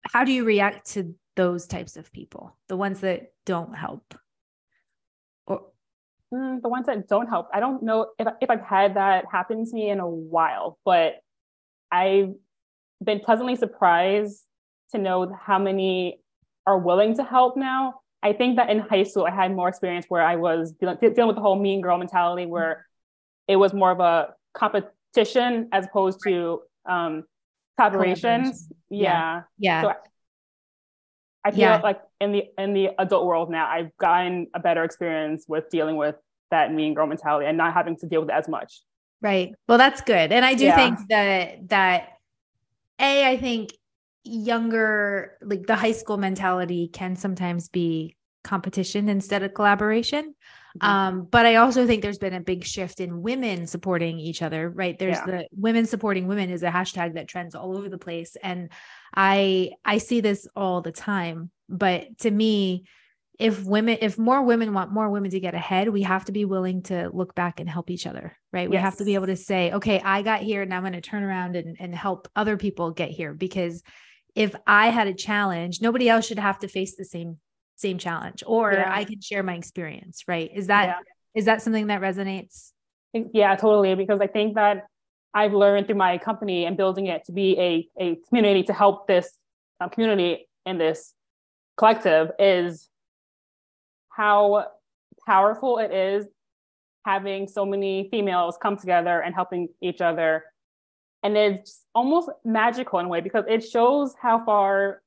how 0.04 0.24
do 0.24 0.32
you 0.32 0.44
react 0.44 0.90
to 0.90 1.14
those 1.38 1.68
types 1.68 1.96
of 1.96 2.12
people, 2.12 2.56
the 2.66 2.76
ones 2.76 2.98
that 3.00 3.32
don't 3.46 3.72
help? 3.72 4.12
Or 5.46 5.66
mm, 6.34 6.60
the 6.60 6.68
ones 6.68 6.86
that 6.86 7.06
don't 7.06 7.28
help. 7.28 7.46
I 7.54 7.60
don't 7.60 7.80
know 7.80 8.08
if, 8.18 8.26
if 8.40 8.50
I've 8.50 8.60
had 8.60 8.96
that 8.96 9.26
happen 9.30 9.64
to 9.64 9.72
me 9.72 9.88
in 9.88 10.00
a 10.00 10.08
while, 10.08 10.80
but 10.84 11.20
I've 11.92 12.34
been 13.02 13.20
pleasantly 13.20 13.54
surprised 13.54 14.42
to 14.90 14.98
know 14.98 15.32
how 15.40 15.60
many 15.60 16.20
are 16.66 16.76
willing 16.76 17.14
to 17.18 17.22
help 17.22 17.56
now. 17.56 18.00
I 18.20 18.32
think 18.32 18.56
that 18.56 18.68
in 18.68 18.80
high 18.80 19.04
school, 19.04 19.24
I 19.24 19.30
had 19.30 19.54
more 19.54 19.68
experience 19.68 20.06
where 20.08 20.22
I 20.22 20.34
was 20.34 20.72
dealing, 20.72 20.96
dealing 21.00 21.28
with 21.28 21.36
the 21.36 21.42
whole 21.42 21.54
mean 21.54 21.82
girl 21.82 21.98
mentality, 21.98 22.46
where 22.46 22.84
it 23.46 23.54
was 23.54 23.72
more 23.72 23.92
of 23.92 24.00
a 24.00 24.34
competition 24.54 25.68
as 25.70 25.86
opposed 25.86 26.18
to 26.24 26.62
um, 26.84 27.22
collaborations. 27.78 28.64
Yeah. 28.90 29.42
Yeah. 29.56 29.82
So 29.82 29.92
I 31.44 31.50
feel 31.50 31.60
yeah. 31.60 31.80
like 31.82 32.00
in 32.20 32.32
the 32.32 32.44
in 32.58 32.74
the 32.74 32.90
adult 32.98 33.24
world 33.26 33.50
now, 33.50 33.68
I've 33.68 33.96
gotten 33.98 34.48
a 34.54 34.60
better 34.60 34.84
experience 34.84 35.44
with 35.48 35.70
dealing 35.70 35.96
with 35.96 36.16
that 36.50 36.72
mean 36.72 36.94
girl 36.94 37.06
mentality 37.06 37.46
and 37.46 37.56
not 37.56 37.74
having 37.74 37.96
to 37.98 38.06
deal 38.06 38.20
with 38.20 38.30
it 38.30 38.34
as 38.34 38.48
much. 38.48 38.82
Right. 39.20 39.54
Well, 39.68 39.78
that's 39.78 40.00
good. 40.00 40.32
And 40.32 40.44
I 40.44 40.54
do 40.54 40.64
yeah. 40.64 40.76
think 40.76 41.08
that 41.08 41.68
that 41.68 42.08
a 43.00 43.26
I 43.28 43.36
think 43.36 43.70
younger 44.24 45.38
like 45.42 45.66
the 45.66 45.76
high 45.76 45.92
school 45.92 46.16
mentality 46.16 46.88
can 46.88 47.16
sometimes 47.16 47.68
be 47.68 48.16
competition 48.44 49.08
instead 49.08 49.42
of 49.42 49.54
collaboration. 49.54 50.34
Mm-hmm. 50.78 50.86
Um, 50.86 51.28
but 51.30 51.46
I 51.46 51.56
also 51.56 51.86
think 51.86 52.02
there's 52.02 52.18
been 52.18 52.34
a 52.34 52.40
big 52.40 52.64
shift 52.64 53.00
in 53.00 53.22
women 53.22 53.66
supporting 53.66 54.18
each 54.18 54.42
other, 54.42 54.70
right? 54.70 54.98
There's 54.98 55.16
yeah. 55.16 55.26
the 55.26 55.48
women 55.52 55.86
supporting 55.86 56.26
women 56.26 56.50
is 56.50 56.62
a 56.62 56.70
hashtag 56.70 57.14
that 57.14 57.28
trends 57.28 57.54
all 57.54 57.76
over 57.76 57.88
the 57.88 57.98
place. 57.98 58.36
And 58.42 58.70
I 59.14 59.72
I 59.84 59.98
see 59.98 60.20
this 60.20 60.46
all 60.54 60.80
the 60.80 60.92
time. 60.92 61.50
But 61.68 62.18
to 62.18 62.30
me, 62.30 62.84
if 63.38 63.64
women 63.64 63.98
if 64.00 64.18
more 64.18 64.42
women 64.42 64.74
want 64.74 64.92
more 64.92 65.08
women 65.10 65.30
to 65.30 65.40
get 65.40 65.54
ahead 65.54 65.88
we 65.88 66.02
have 66.02 66.24
to 66.24 66.32
be 66.32 66.44
willing 66.44 66.82
to 66.82 67.08
look 67.12 67.34
back 67.34 67.60
and 67.60 67.70
help 67.70 67.88
each 67.90 68.06
other 68.06 68.36
right 68.52 68.64
yes. 68.64 68.70
we 68.70 68.76
have 68.76 68.96
to 68.96 69.04
be 69.04 69.14
able 69.14 69.26
to 69.26 69.36
say 69.36 69.72
okay 69.72 70.00
i 70.00 70.22
got 70.22 70.40
here 70.40 70.62
and 70.62 70.74
i'm 70.74 70.82
going 70.82 70.92
to 70.92 71.00
turn 71.00 71.22
around 71.22 71.54
and, 71.54 71.76
and 71.78 71.94
help 71.94 72.28
other 72.34 72.56
people 72.56 72.90
get 72.90 73.10
here 73.10 73.32
because 73.32 73.82
if 74.34 74.54
i 74.66 74.88
had 74.88 75.06
a 75.06 75.14
challenge 75.14 75.80
nobody 75.80 76.08
else 76.08 76.26
should 76.26 76.38
have 76.38 76.58
to 76.58 76.68
face 76.68 76.96
the 76.96 77.04
same 77.04 77.38
same 77.78 77.98
challenge 77.98 78.42
or 78.46 78.72
yeah. 78.72 78.92
i 78.92 79.04
can 79.04 79.20
share 79.20 79.42
my 79.42 79.54
experience 79.54 80.24
right 80.26 80.50
is 80.54 80.66
that 80.66 80.86
yeah. 80.86 80.94
is 81.34 81.44
that 81.44 81.62
something 81.62 81.86
that 81.86 82.00
resonates 82.00 82.72
yeah 83.32 83.54
totally 83.56 83.94
because 83.94 84.20
i 84.20 84.26
think 84.26 84.54
that 84.54 84.86
i've 85.34 85.52
learned 85.52 85.86
through 85.86 85.96
my 85.96 86.18
company 86.18 86.66
and 86.66 86.76
building 86.76 87.06
it 87.06 87.24
to 87.24 87.32
be 87.32 87.58
a, 87.58 87.88
a 88.00 88.16
community 88.28 88.62
to 88.62 88.72
help 88.72 89.06
this 89.06 89.36
um, 89.80 89.90
community 89.90 90.48
in 90.66 90.78
this 90.78 91.14
collective 91.76 92.30
is 92.38 92.88
how 94.10 94.66
powerful 95.26 95.78
it 95.78 95.92
is 95.92 96.26
having 97.08 97.48
so 97.48 97.64
many 97.64 98.08
females 98.10 98.58
come 98.60 98.76
together 98.76 99.20
and 99.20 99.34
helping 99.34 99.68
each 99.80 100.00
other. 100.00 100.44
And 101.22 101.36
it's 101.36 101.84
almost 101.94 102.28
magical 102.44 102.98
in 102.98 103.06
a 103.06 103.08
way 103.08 103.20
because 103.20 103.44
it 103.48 103.64
shows 103.64 104.14
how 104.20 104.44
far 104.44 105.00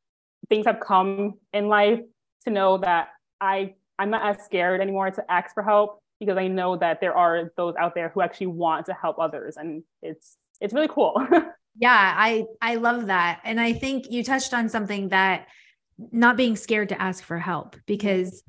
things 0.50 0.66
have 0.66 0.80
come 0.80 1.36
in 1.54 1.68
life 1.68 2.00
to 2.45 2.51
know 2.51 2.77
that 2.79 3.10
I 3.39 3.75
I'm 4.00 4.10
not 4.10 4.25
as 4.25 4.43
scared 4.43 4.81
anymore 4.81 5.12
to 5.12 5.31
ask 5.31 5.53
for 5.53 5.63
help 5.63 6.01
because 6.19 6.38
I 6.38 6.48
know 6.48 6.77
that 6.77 7.01
there 7.01 7.15
are 7.15 7.51
those 7.57 7.75
out 7.79 7.95
there 7.95 8.10
who 8.10 8.21
actually 8.21 8.48
want 8.48 8.86
to 8.88 8.93
help 8.93 9.19
others 9.19 9.57
and 9.57 9.83
it's 10.01 10.38
it's 10.60 10.74
really 10.74 10.88
cool. 10.88 11.15
yeah, 11.77 12.13
I 12.17 12.45
I 12.62 12.75
love 12.75 13.07
that. 13.07 13.41
And 13.43 13.60
I 13.60 13.74
think 13.74 14.10
you 14.10 14.24
touched 14.24 14.53
on 14.53 14.69
something 14.69 15.10
that 15.10 15.48
not 16.12 16.38
being 16.38 16.55
scared 16.55 16.89
to 16.89 17.01
ask 17.01 17.24
for 17.24 17.38
help 17.38 17.75
because 17.86 18.43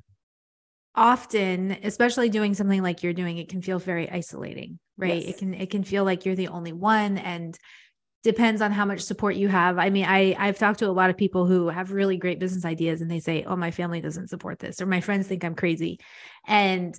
often 0.94 1.76
especially 1.82 2.28
doing 2.28 2.54
something 2.54 2.82
like 2.82 3.02
you're 3.02 3.12
doing 3.12 3.38
it 3.38 3.48
can 3.48 3.62
feel 3.62 3.78
very 3.78 4.10
isolating 4.10 4.78
right 4.98 5.22
yes. 5.22 5.34
it 5.34 5.38
can 5.38 5.54
it 5.54 5.70
can 5.70 5.82
feel 5.82 6.04
like 6.04 6.26
you're 6.26 6.36
the 6.36 6.48
only 6.48 6.72
one 6.72 7.16
and 7.16 7.58
depends 8.22 8.62
on 8.62 8.70
how 8.70 8.84
much 8.84 9.00
support 9.00 9.34
you 9.36 9.48
have. 9.48 9.78
I 9.78 9.90
mean 9.90 10.04
i 10.04 10.36
i've 10.38 10.58
talked 10.58 10.78
to 10.80 10.88
a 10.88 10.92
lot 10.92 11.10
of 11.10 11.16
people 11.16 11.46
who 11.46 11.68
have 11.68 11.92
really 11.92 12.16
great 12.16 12.38
business 12.38 12.64
ideas 12.64 13.00
and 13.00 13.10
they 13.10 13.20
say 13.20 13.44
oh 13.44 13.56
my 13.56 13.70
family 13.70 14.00
doesn't 14.00 14.28
support 14.28 14.58
this 14.58 14.80
or 14.80 14.86
my 14.86 15.00
friends 15.00 15.26
think 15.26 15.44
i'm 15.44 15.54
crazy. 15.54 15.98
And 16.46 16.98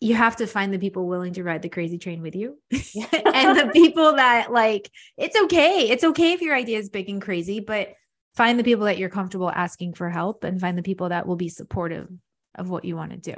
you 0.00 0.14
have 0.14 0.36
to 0.36 0.46
find 0.46 0.72
the 0.72 0.78
people 0.78 1.06
willing 1.06 1.32
to 1.34 1.44
ride 1.44 1.62
the 1.62 1.68
crazy 1.68 1.96
train 1.98 2.20
with 2.20 2.34
you 2.34 2.58
and 2.70 3.58
the 3.58 3.70
people 3.72 4.16
that 4.16 4.52
like 4.52 4.90
it's 5.16 5.36
okay. 5.44 5.88
It's 5.88 6.04
okay 6.04 6.32
if 6.32 6.42
your 6.42 6.54
idea 6.54 6.78
is 6.78 6.90
big 6.90 7.08
and 7.08 7.22
crazy 7.22 7.60
but 7.60 7.94
find 8.34 8.58
the 8.58 8.64
people 8.64 8.86
that 8.86 8.98
you're 8.98 9.08
comfortable 9.10 9.50
asking 9.50 9.94
for 9.94 10.10
help 10.10 10.42
and 10.42 10.60
find 10.60 10.76
the 10.76 10.82
people 10.82 11.10
that 11.10 11.26
will 11.26 11.36
be 11.36 11.48
supportive 11.48 12.08
of 12.56 12.68
what 12.68 12.84
you 12.84 12.96
want 12.96 13.12
to 13.12 13.16
do. 13.16 13.36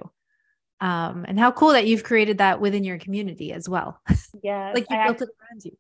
Um 0.81 1.27
and 1.29 1.39
how 1.39 1.53
cool 1.53 1.73
that 1.73 1.87
you've 1.87 2.05
created 2.05 2.39
that 2.39 2.61
within 2.61 2.83
your 2.83 2.99
community 2.99 3.53
as 3.53 3.69
well. 3.69 4.01
Yeah 4.43 4.73
like 4.75 4.87
you 4.91 4.97
I 4.97 5.05
built 5.05 5.17
actually, 5.17 5.27
it 5.27 5.45
around 5.51 5.65
you 5.65 5.77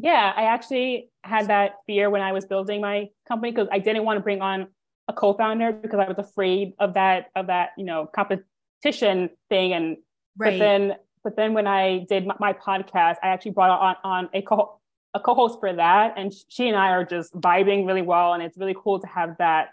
yeah 0.00 0.32
i 0.36 0.44
actually 0.44 1.10
had 1.22 1.48
that 1.48 1.76
fear 1.86 2.10
when 2.10 2.22
i 2.22 2.32
was 2.32 2.44
building 2.44 2.80
my 2.80 3.08
company 3.28 3.52
because 3.52 3.68
i 3.70 3.78
didn't 3.78 4.04
want 4.04 4.16
to 4.16 4.20
bring 4.20 4.40
on 4.40 4.66
a 5.08 5.12
co-founder 5.12 5.72
because 5.72 5.98
i 5.98 6.08
was 6.08 6.18
afraid 6.18 6.72
of 6.78 6.94
that 6.94 7.30
of 7.36 7.46
that 7.48 7.70
you 7.76 7.84
know 7.84 8.06
competition 8.06 9.30
thing 9.48 9.72
and 9.72 9.96
right. 10.36 10.52
but 10.52 10.58
then 10.58 10.94
but 11.22 11.36
then 11.36 11.54
when 11.54 11.66
i 11.66 12.04
did 12.08 12.26
my, 12.26 12.34
my 12.40 12.52
podcast 12.52 13.16
i 13.22 13.28
actually 13.28 13.52
brought 13.52 13.70
on 13.70 13.96
on 14.04 14.28
a 14.34 14.42
co 14.42 14.78
a 15.14 15.20
co-host 15.20 15.58
for 15.58 15.72
that 15.72 16.14
and 16.16 16.32
she 16.48 16.68
and 16.68 16.76
i 16.76 16.90
are 16.90 17.04
just 17.04 17.32
vibing 17.34 17.86
really 17.86 18.02
well 18.02 18.34
and 18.34 18.42
it's 18.42 18.56
really 18.56 18.76
cool 18.80 19.00
to 19.00 19.06
have 19.08 19.36
that 19.38 19.70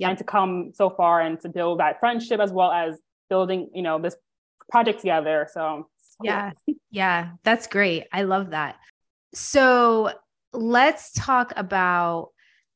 yeah. 0.00 0.08
and 0.08 0.18
to 0.18 0.24
come 0.24 0.72
so 0.74 0.90
far 0.90 1.20
and 1.20 1.38
to 1.40 1.48
build 1.48 1.78
that 1.78 2.00
friendship 2.00 2.40
as 2.40 2.50
well 2.50 2.72
as 2.72 2.98
building, 3.28 3.70
you 3.74 3.82
know, 3.82 3.98
this 3.98 4.16
project 4.70 5.00
together. 5.00 5.46
So 5.52 5.88
yeah, 6.22 6.52
yeah, 6.90 7.30
that's 7.44 7.66
great. 7.66 8.06
I 8.12 8.22
love 8.22 8.50
that. 8.50 8.76
So 9.34 10.10
let's 10.52 11.12
talk 11.12 11.52
about 11.56 12.30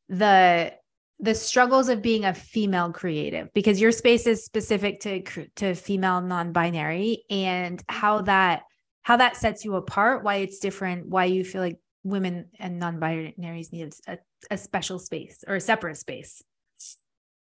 the 0.08 0.72
the 1.20 1.34
struggles 1.34 1.88
of 1.88 2.02
being 2.02 2.24
a 2.24 2.34
female 2.34 2.92
creative 2.92 3.48
because 3.54 3.80
your 3.80 3.92
space 3.92 4.26
is 4.26 4.44
specific 4.44 5.00
to 5.00 5.22
to 5.56 5.74
female 5.74 6.20
non-binary 6.20 7.24
and 7.30 7.82
how 7.88 8.22
that 8.22 8.62
how 9.02 9.16
that 9.16 9.36
sets 9.36 9.64
you 9.64 9.76
apart 9.76 10.24
why 10.24 10.36
it's 10.36 10.58
different 10.58 11.08
why 11.08 11.24
you 11.24 11.44
feel 11.44 11.62
like 11.62 11.78
women 12.02 12.46
and 12.58 12.78
non-binaries 12.78 13.72
need 13.72 13.94
a, 14.08 14.18
a 14.50 14.58
special 14.58 14.98
space 14.98 15.42
or 15.46 15.54
a 15.54 15.60
separate 15.60 15.96
space 15.96 16.42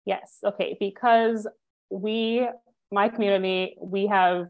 Yes. 0.04 0.38
Okay. 0.44 0.76
Because 0.78 1.46
we, 1.90 2.46
my 2.90 3.08
community, 3.08 3.76
we 3.80 4.06
have 4.08 4.48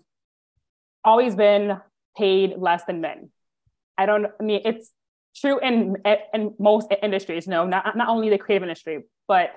always 1.05 1.35
been 1.35 1.79
paid 2.17 2.55
less 2.57 2.85
than 2.85 3.01
men. 3.01 3.31
I 3.99 4.07
don't 4.07 4.27
I 4.41 4.43
mean 4.43 4.63
it's 4.65 4.91
true 5.37 5.59
in 5.61 5.97
in 6.35 6.55
most 6.59 6.93
industries, 7.03 7.47
no, 7.47 7.67
not 7.67 7.97
not 7.97 8.09
only 8.09 8.31
the 8.31 8.39
creative 8.39 8.63
industry, 8.63 9.05
but 9.29 9.51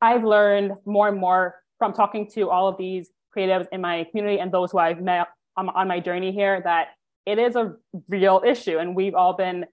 I've 0.00 0.24
learned 0.24 0.72
more 0.84 1.08
and 1.08 1.18
more 1.18 1.56
from 1.78 1.92
talking 1.92 2.28
to 2.34 2.50
all 2.50 2.68
of 2.68 2.76
these 2.78 3.10
creatives 3.36 3.66
in 3.72 3.80
my 3.80 4.04
community 4.04 4.38
and 4.40 4.52
those 4.52 4.72
who 4.72 4.78
I've 4.78 5.00
met 5.00 5.28
on, 5.56 5.68
on 5.68 5.88
my 5.88 6.00
journey 6.00 6.32
here 6.32 6.60
that 6.62 6.88
it 7.26 7.38
is 7.38 7.56
a 7.56 7.74
real 8.08 8.42
issue. 8.44 8.78
And 8.78 8.94
we've 8.94 9.14
all 9.14 9.34
been 9.34 9.66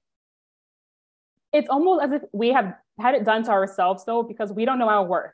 it's 1.54 1.70
almost 1.70 2.04
as 2.04 2.12
if 2.12 2.22
we 2.34 2.50
have 2.50 2.74
had 3.00 3.16
it 3.16 3.24
done 3.24 3.44
to 3.44 3.52
ourselves 3.52 4.04
though 4.06 4.24
because 4.24 4.52
we 4.52 4.66
don't 4.66 4.80
know 4.80 4.90
our 4.90 5.06
worth. 5.06 5.32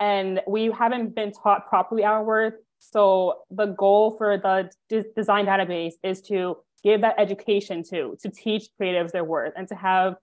And 0.00 0.40
we 0.46 0.70
haven't 0.70 1.14
been 1.14 1.32
taught 1.32 1.68
properly 1.68 2.04
our 2.04 2.24
worth. 2.24 2.54
So 2.78 3.42
the 3.50 3.66
goal 3.66 4.16
for 4.16 4.38
the 4.38 4.70
design 5.14 5.46
database 5.46 5.94
is 6.02 6.22
to 6.22 6.56
give 6.84 7.00
that 7.00 7.14
education 7.18 7.82
to 7.82 8.16
to 8.20 8.28
teach 8.28 8.68
creatives 8.80 9.10
their 9.12 9.24
worth 9.24 9.52
and 9.56 9.66
to 9.68 9.74
have 9.74 10.16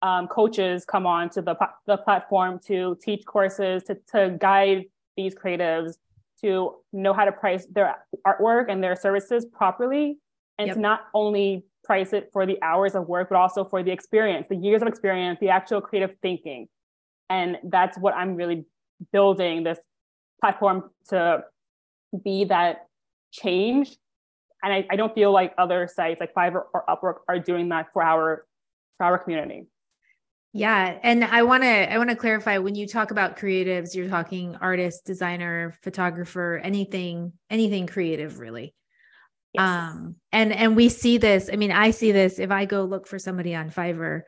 um, 0.00 0.28
coaches 0.28 0.84
come 0.84 1.06
on 1.06 1.28
to 1.30 1.42
the, 1.42 1.56
the 1.86 1.96
platform 1.96 2.60
to 2.66 2.96
teach 3.02 3.24
courses 3.26 3.82
to, 3.84 3.96
to 4.12 4.36
guide 4.40 4.84
these 5.16 5.34
creatives 5.34 5.94
to 6.40 6.76
know 6.92 7.12
how 7.12 7.24
to 7.24 7.32
price 7.32 7.66
their 7.72 7.96
artwork 8.26 8.66
and 8.68 8.82
their 8.82 8.94
services 8.94 9.44
properly 9.44 10.18
and 10.58 10.68
yep. 10.68 10.76
to 10.76 10.80
not 10.80 11.00
only 11.14 11.64
price 11.84 12.12
it 12.12 12.30
for 12.32 12.46
the 12.46 12.60
hours 12.62 12.94
of 12.94 13.08
work, 13.08 13.28
but 13.30 13.36
also 13.36 13.64
for 13.64 13.82
the 13.82 13.90
experience, 13.90 14.46
the 14.48 14.56
years 14.56 14.82
of 14.82 14.88
experience, 14.88 15.38
the 15.40 15.48
actual 15.48 15.80
creative 15.80 16.14
thinking. 16.22 16.68
And 17.30 17.56
that's 17.64 17.98
what 17.98 18.14
I'm 18.14 18.36
really 18.36 18.66
building 19.12 19.64
this 19.64 19.78
platform 20.40 20.90
to 21.08 21.44
be 22.24 22.44
that 22.44 22.86
change. 23.32 23.96
And 24.62 24.72
I, 24.72 24.86
I 24.90 24.96
don't 24.96 25.14
feel 25.14 25.32
like 25.32 25.54
other 25.56 25.88
sites 25.92 26.20
like 26.20 26.34
Fiverr 26.34 26.64
or 26.74 26.84
Upwork 26.88 27.18
are 27.28 27.38
doing 27.38 27.68
that 27.68 27.86
for 27.92 28.02
our 28.02 28.44
for 28.96 29.06
our 29.06 29.18
community. 29.18 29.68
Yeah, 30.52 30.98
and 31.02 31.24
I 31.24 31.42
want 31.42 31.62
to 31.62 31.92
I 31.92 31.98
want 31.98 32.10
to 32.10 32.16
clarify 32.16 32.58
when 32.58 32.74
you 32.74 32.86
talk 32.86 33.10
about 33.10 33.36
creatives, 33.36 33.94
you're 33.94 34.08
talking 34.08 34.56
artist, 34.56 35.04
designer, 35.04 35.74
photographer, 35.82 36.60
anything 36.62 37.32
anything 37.50 37.86
creative 37.86 38.38
really. 38.38 38.74
Yes. 39.52 39.62
Um, 39.62 40.16
and 40.32 40.52
and 40.52 40.74
we 40.74 40.88
see 40.88 41.18
this. 41.18 41.50
I 41.52 41.56
mean, 41.56 41.72
I 41.72 41.90
see 41.90 42.12
this 42.12 42.38
if 42.38 42.50
I 42.50 42.64
go 42.64 42.84
look 42.84 43.06
for 43.06 43.18
somebody 43.18 43.54
on 43.54 43.70
Fiverr, 43.70 44.22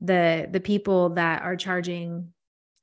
the 0.00 0.48
the 0.50 0.60
people 0.60 1.10
that 1.10 1.42
are 1.42 1.56
charging 1.56 2.32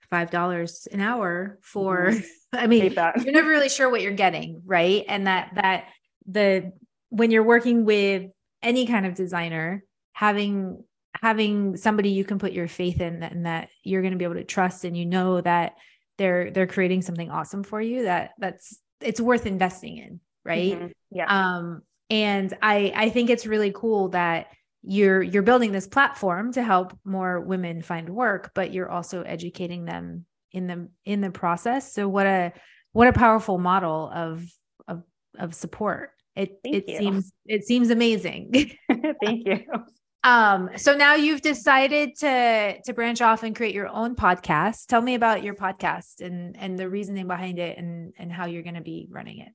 five 0.09 0.29
dollars 0.29 0.87
an 0.91 1.01
hour 1.01 1.59
for. 1.61 2.07
Mm-hmm. 2.07 2.27
I 2.53 2.67
mean, 2.67 2.93
you're 2.93 3.33
never 3.33 3.49
really 3.49 3.69
sure 3.69 3.89
what 3.89 4.01
you're 4.01 4.11
getting, 4.11 4.61
right? 4.63 5.03
And 5.07 5.25
that 5.25 5.51
that 5.55 5.85
the 6.27 6.71
when 7.13 7.31
you're 7.31 7.43
working 7.43 7.85
with 7.85 8.29
any 8.61 8.85
kind 8.85 9.05
of 9.05 9.15
designer, 9.15 9.83
having 10.13 10.83
having 11.21 11.77
somebody 11.77 12.09
you 12.09 12.25
can 12.25 12.39
put 12.39 12.51
your 12.51 12.67
faith 12.67 12.99
in 12.99 13.23
and 13.23 13.45
that 13.45 13.69
you're 13.83 14.01
going 14.01 14.13
to 14.13 14.17
be 14.17 14.25
able 14.25 14.35
to 14.35 14.43
trust 14.43 14.83
and 14.83 14.97
you 14.97 15.05
know 15.05 15.39
that 15.39 15.75
they're 16.17 16.51
they're 16.51 16.67
creating 16.67 17.01
something 17.01 17.29
awesome 17.29 17.63
for 17.63 17.81
you 17.81 18.03
that 18.03 18.31
that's 18.39 18.79
it's 18.99 19.21
worth 19.21 19.45
investing 19.45 19.97
in 19.97 20.19
right? 20.43 20.73
Mm-hmm. 20.73 20.87
yeah. 21.11 21.55
Um 21.55 21.81
and 22.09 22.53
i 22.61 22.91
i 22.95 23.09
think 23.09 23.29
it's 23.29 23.45
really 23.45 23.71
cool 23.73 24.09
that 24.09 24.47
you're 24.81 25.21
you're 25.21 25.43
building 25.43 25.71
this 25.71 25.87
platform 25.87 26.51
to 26.51 26.61
help 26.61 26.97
more 27.05 27.39
women 27.39 27.81
find 27.81 28.09
work 28.09 28.51
but 28.53 28.73
you're 28.73 28.89
also 28.89 29.21
educating 29.21 29.85
them 29.85 30.25
in 30.53 30.67
the 30.67 30.87
in 31.03 31.21
the 31.21 31.31
process. 31.31 31.93
So 31.93 32.07
what 32.07 32.27
a 32.27 32.53
what 32.91 33.07
a 33.07 33.13
powerful 33.13 33.57
model 33.57 34.09
of 34.13 34.45
of 34.87 35.03
of 35.37 35.55
support 35.55 36.11
it 36.35 36.59
Thank 36.63 36.75
it 36.75 36.89
you. 36.89 36.97
seems 36.97 37.31
it 37.45 37.65
seems 37.65 37.89
amazing 37.89 38.51
Thank 39.23 39.47
you. 39.47 39.63
Um, 40.25 40.69
so 40.77 40.95
now 40.95 41.15
you've 41.15 41.41
decided 41.41 42.15
to 42.19 42.81
to 42.81 42.93
branch 42.93 43.21
off 43.21 43.43
and 43.43 43.53
create 43.53 43.75
your 43.75 43.89
own 43.89 44.15
podcast. 44.15 44.85
Tell 44.85 45.01
me 45.01 45.15
about 45.15 45.43
your 45.43 45.53
podcast 45.53 46.21
and 46.21 46.55
and 46.57 46.79
the 46.79 46.87
reasoning 46.87 47.27
behind 47.27 47.59
it 47.59 47.77
and 47.77 48.13
and 48.17 48.31
how 48.31 48.45
you're 48.45 48.63
going 48.63 48.75
to 48.75 48.81
be 48.81 49.09
running 49.11 49.39
it. 49.39 49.49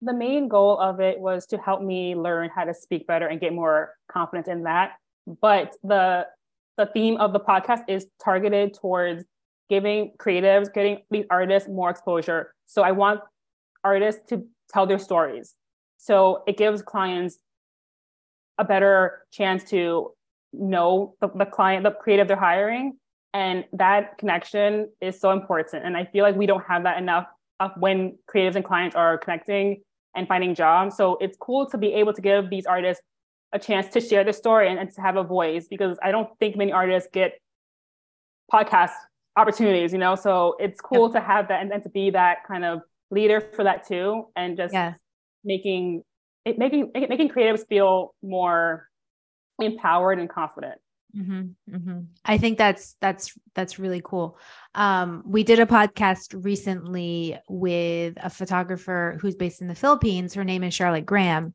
The 0.00 0.14
main 0.14 0.48
goal 0.48 0.78
of 0.78 1.00
it 1.00 1.20
was 1.20 1.44
to 1.48 1.58
help 1.58 1.82
me 1.82 2.14
learn 2.14 2.48
how 2.54 2.64
to 2.64 2.72
speak 2.72 3.06
better 3.06 3.26
and 3.26 3.40
get 3.40 3.52
more 3.52 3.94
confidence 4.10 4.48
in 4.48 4.62
that. 4.62 4.92
But 5.26 5.74
the 5.82 6.26
the 6.78 6.86
theme 6.86 7.18
of 7.18 7.34
the 7.34 7.40
podcast 7.40 7.82
is 7.88 8.06
targeted 8.24 8.72
towards 8.72 9.24
giving 9.68 10.12
creatives, 10.18 10.72
getting 10.72 11.00
these 11.10 11.26
artists 11.28 11.68
more 11.68 11.90
exposure. 11.90 12.54
So 12.66 12.82
I 12.82 12.92
want 12.92 13.20
artists 13.84 14.22
to 14.30 14.46
tell 14.72 14.86
their 14.86 14.98
stories. 14.98 15.54
So 15.98 16.42
it 16.46 16.56
gives 16.56 16.80
clients 16.80 17.38
a 18.56 18.64
better 18.64 19.26
chance 19.30 19.64
to 19.70 20.12
know 20.52 21.14
the, 21.20 21.28
the 21.34 21.44
client, 21.44 21.84
the 21.84 21.90
creative 21.90 22.28
they're 22.28 22.36
hiring. 22.36 22.96
And 23.34 23.64
that 23.74 24.16
connection 24.18 24.88
is 25.00 25.20
so 25.20 25.30
important. 25.32 25.84
And 25.84 25.96
I 25.96 26.06
feel 26.06 26.24
like 26.24 26.34
we 26.34 26.46
don't 26.46 26.64
have 26.66 26.84
that 26.84 26.98
enough 26.98 27.26
of 27.60 27.72
when 27.76 28.16
creatives 28.32 28.56
and 28.56 28.64
clients 28.64 28.96
are 28.96 29.18
connecting 29.18 29.82
and 30.14 30.26
finding 30.26 30.54
jobs. 30.54 30.96
So 30.96 31.18
it's 31.20 31.36
cool 31.36 31.66
to 31.66 31.78
be 31.78 31.92
able 31.94 32.12
to 32.14 32.22
give 32.22 32.48
these 32.48 32.64
artists 32.64 33.02
a 33.52 33.58
chance 33.58 33.92
to 33.92 34.00
share 34.00 34.24
their 34.24 34.32
story 34.32 34.68
and, 34.70 34.78
and 34.78 34.92
to 34.94 35.00
have 35.00 35.16
a 35.16 35.22
voice 35.22 35.66
because 35.68 35.98
I 36.02 36.10
don't 36.10 36.28
think 36.38 36.56
many 36.56 36.72
artists 36.72 37.08
get 37.12 37.38
podcast 38.52 38.92
opportunities, 39.36 39.92
you 39.92 39.98
know? 39.98 40.14
So 40.14 40.56
it's 40.58 40.80
cool 40.80 41.12
yep. 41.12 41.12
to 41.12 41.20
have 41.20 41.48
that 41.48 41.60
and, 41.62 41.72
and 41.72 41.82
to 41.82 41.88
be 41.88 42.10
that 42.10 42.38
kind 42.46 42.64
of 42.64 42.80
leader 43.10 43.40
for 43.54 43.64
that 43.64 43.86
too. 43.86 44.26
And 44.36 44.56
just 44.56 44.72
yes. 44.72 44.98
Making 45.48 46.04
it, 46.44 46.58
making 46.58 46.92
making 46.94 47.30
creatives 47.30 47.66
feel 47.68 48.14
more 48.22 48.88
empowered 49.58 50.20
and 50.20 50.30
confident. 50.30 50.80
Mm-hmm, 51.16 51.74
mm-hmm. 51.74 52.00
I 52.24 52.38
think 52.38 52.58
that's 52.58 52.94
that's 53.00 53.32
that's 53.54 53.78
really 53.78 54.02
cool. 54.04 54.38
Um, 54.74 55.22
we 55.26 55.42
did 55.42 55.58
a 55.58 55.66
podcast 55.66 56.44
recently 56.44 57.36
with 57.48 58.14
a 58.22 58.30
photographer 58.30 59.18
who's 59.20 59.34
based 59.34 59.62
in 59.62 59.68
the 59.68 59.74
Philippines. 59.74 60.34
Her 60.34 60.44
name 60.44 60.62
is 60.62 60.74
Charlotte 60.74 61.06
Graham, 61.06 61.54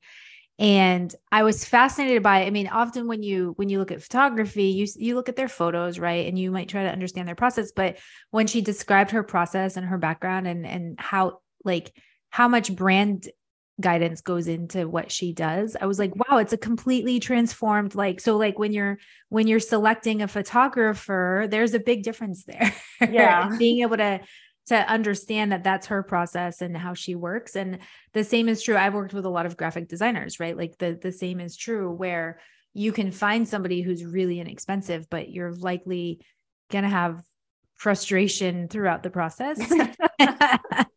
and 0.57 1.13
I 1.31 1.43
was 1.43 1.63
fascinated 1.63 2.23
by. 2.23 2.45
I 2.45 2.49
mean, 2.49 2.67
often 2.67 3.07
when 3.07 3.21
you 3.21 3.53
when 3.55 3.69
you 3.69 3.77
look 3.77 3.91
at 3.91 4.01
photography, 4.01 4.65
you 4.65 4.87
you 4.95 5.13
look 5.13 5.29
at 5.29 5.35
their 5.35 5.47
photos, 5.47 5.99
right, 5.99 6.27
and 6.27 6.37
you 6.37 6.51
might 6.51 6.67
try 6.67 6.83
to 6.83 6.91
understand 6.91 7.27
their 7.27 7.35
process. 7.35 7.71
But 7.71 7.97
when 8.31 8.47
she 8.47 8.61
described 8.61 9.11
her 9.11 9.23
process 9.23 9.77
and 9.77 9.85
her 9.85 9.99
background 9.99 10.47
and 10.47 10.65
and 10.65 10.99
how 10.99 11.41
like 11.63 11.95
how 12.31 12.47
much 12.47 12.75
brand 12.75 13.29
guidance 13.81 14.21
goes 14.21 14.47
into 14.47 14.87
what 14.87 15.11
she 15.11 15.33
does. 15.33 15.75
I 15.79 15.85
was 15.85 15.99
like 15.99 16.11
mm-hmm. 16.11 16.33
wow 16.33 16.37
it's 16.37 16.53
a 16.53 16.57
completely 16.57 17.19
transformed 17.19 17.95
like 17.95 18.19
so 18.19 18.37
like 18.37 18.59
when 18.59 18.71
you're 18.71 18.99
when 19.29 19.47
you're 19.47 19.59
selecting 19.59 20.21
a 20.21 20.27
photographer 20.27 21.47
there's 21.49 21.73
a 21.73 21.79
big 21.79 22.03
difference 22.03 22.45
there 22.45 22.73
yeah. 23.01 23.49
being 23.57 23.81
able 23.81 23.97
to 23.97 24.21
to 24.67 24.75
understand 24.75 25.51
that 25.51 25.63
that's 25.63 25.87
her 25.87 26.03
process 26.03 26.61
and 26.61 26.77
how 26.77 26.93
she 26.93 27.15
works. 27.15 27.55
And 27.55 27.79
the 28.13 28.23
same 28.23 28.47
is 28.47 28.61
true 28.61 28.77
i've 28.77 28.93
worked 28.93 29.13
with 29.13 29.25
a 29.25 29.29
lot 29.29 29.45
of 29.45 29.57
graphic 29.57 29.87
designers 29.87 30.39
right? 30.39 30.57
Like 30.57 30.77
the 30.77 30.97
the 31.01 31.11
same 31.11 31.39
is 31.39 31.57
true 31.57 31.91
where 31.91 32.39
you 32.73 32.91
can 32.91 33.11
find 33.11 33.47
somebody 33.47 33.81
who's 33.81 34.05
really 34.05 34.39
inexpensive 34.39 35.09
but 35.09 35.29
you're 35.29 35.53
likely 35.53 36.19
going 36.71 36.83
to 36.83 36.89
have 36.89 37.23
frustration 37.75 38.67
throughout 38.67 39.03
the 39.03 39.09
process 39.09 39.59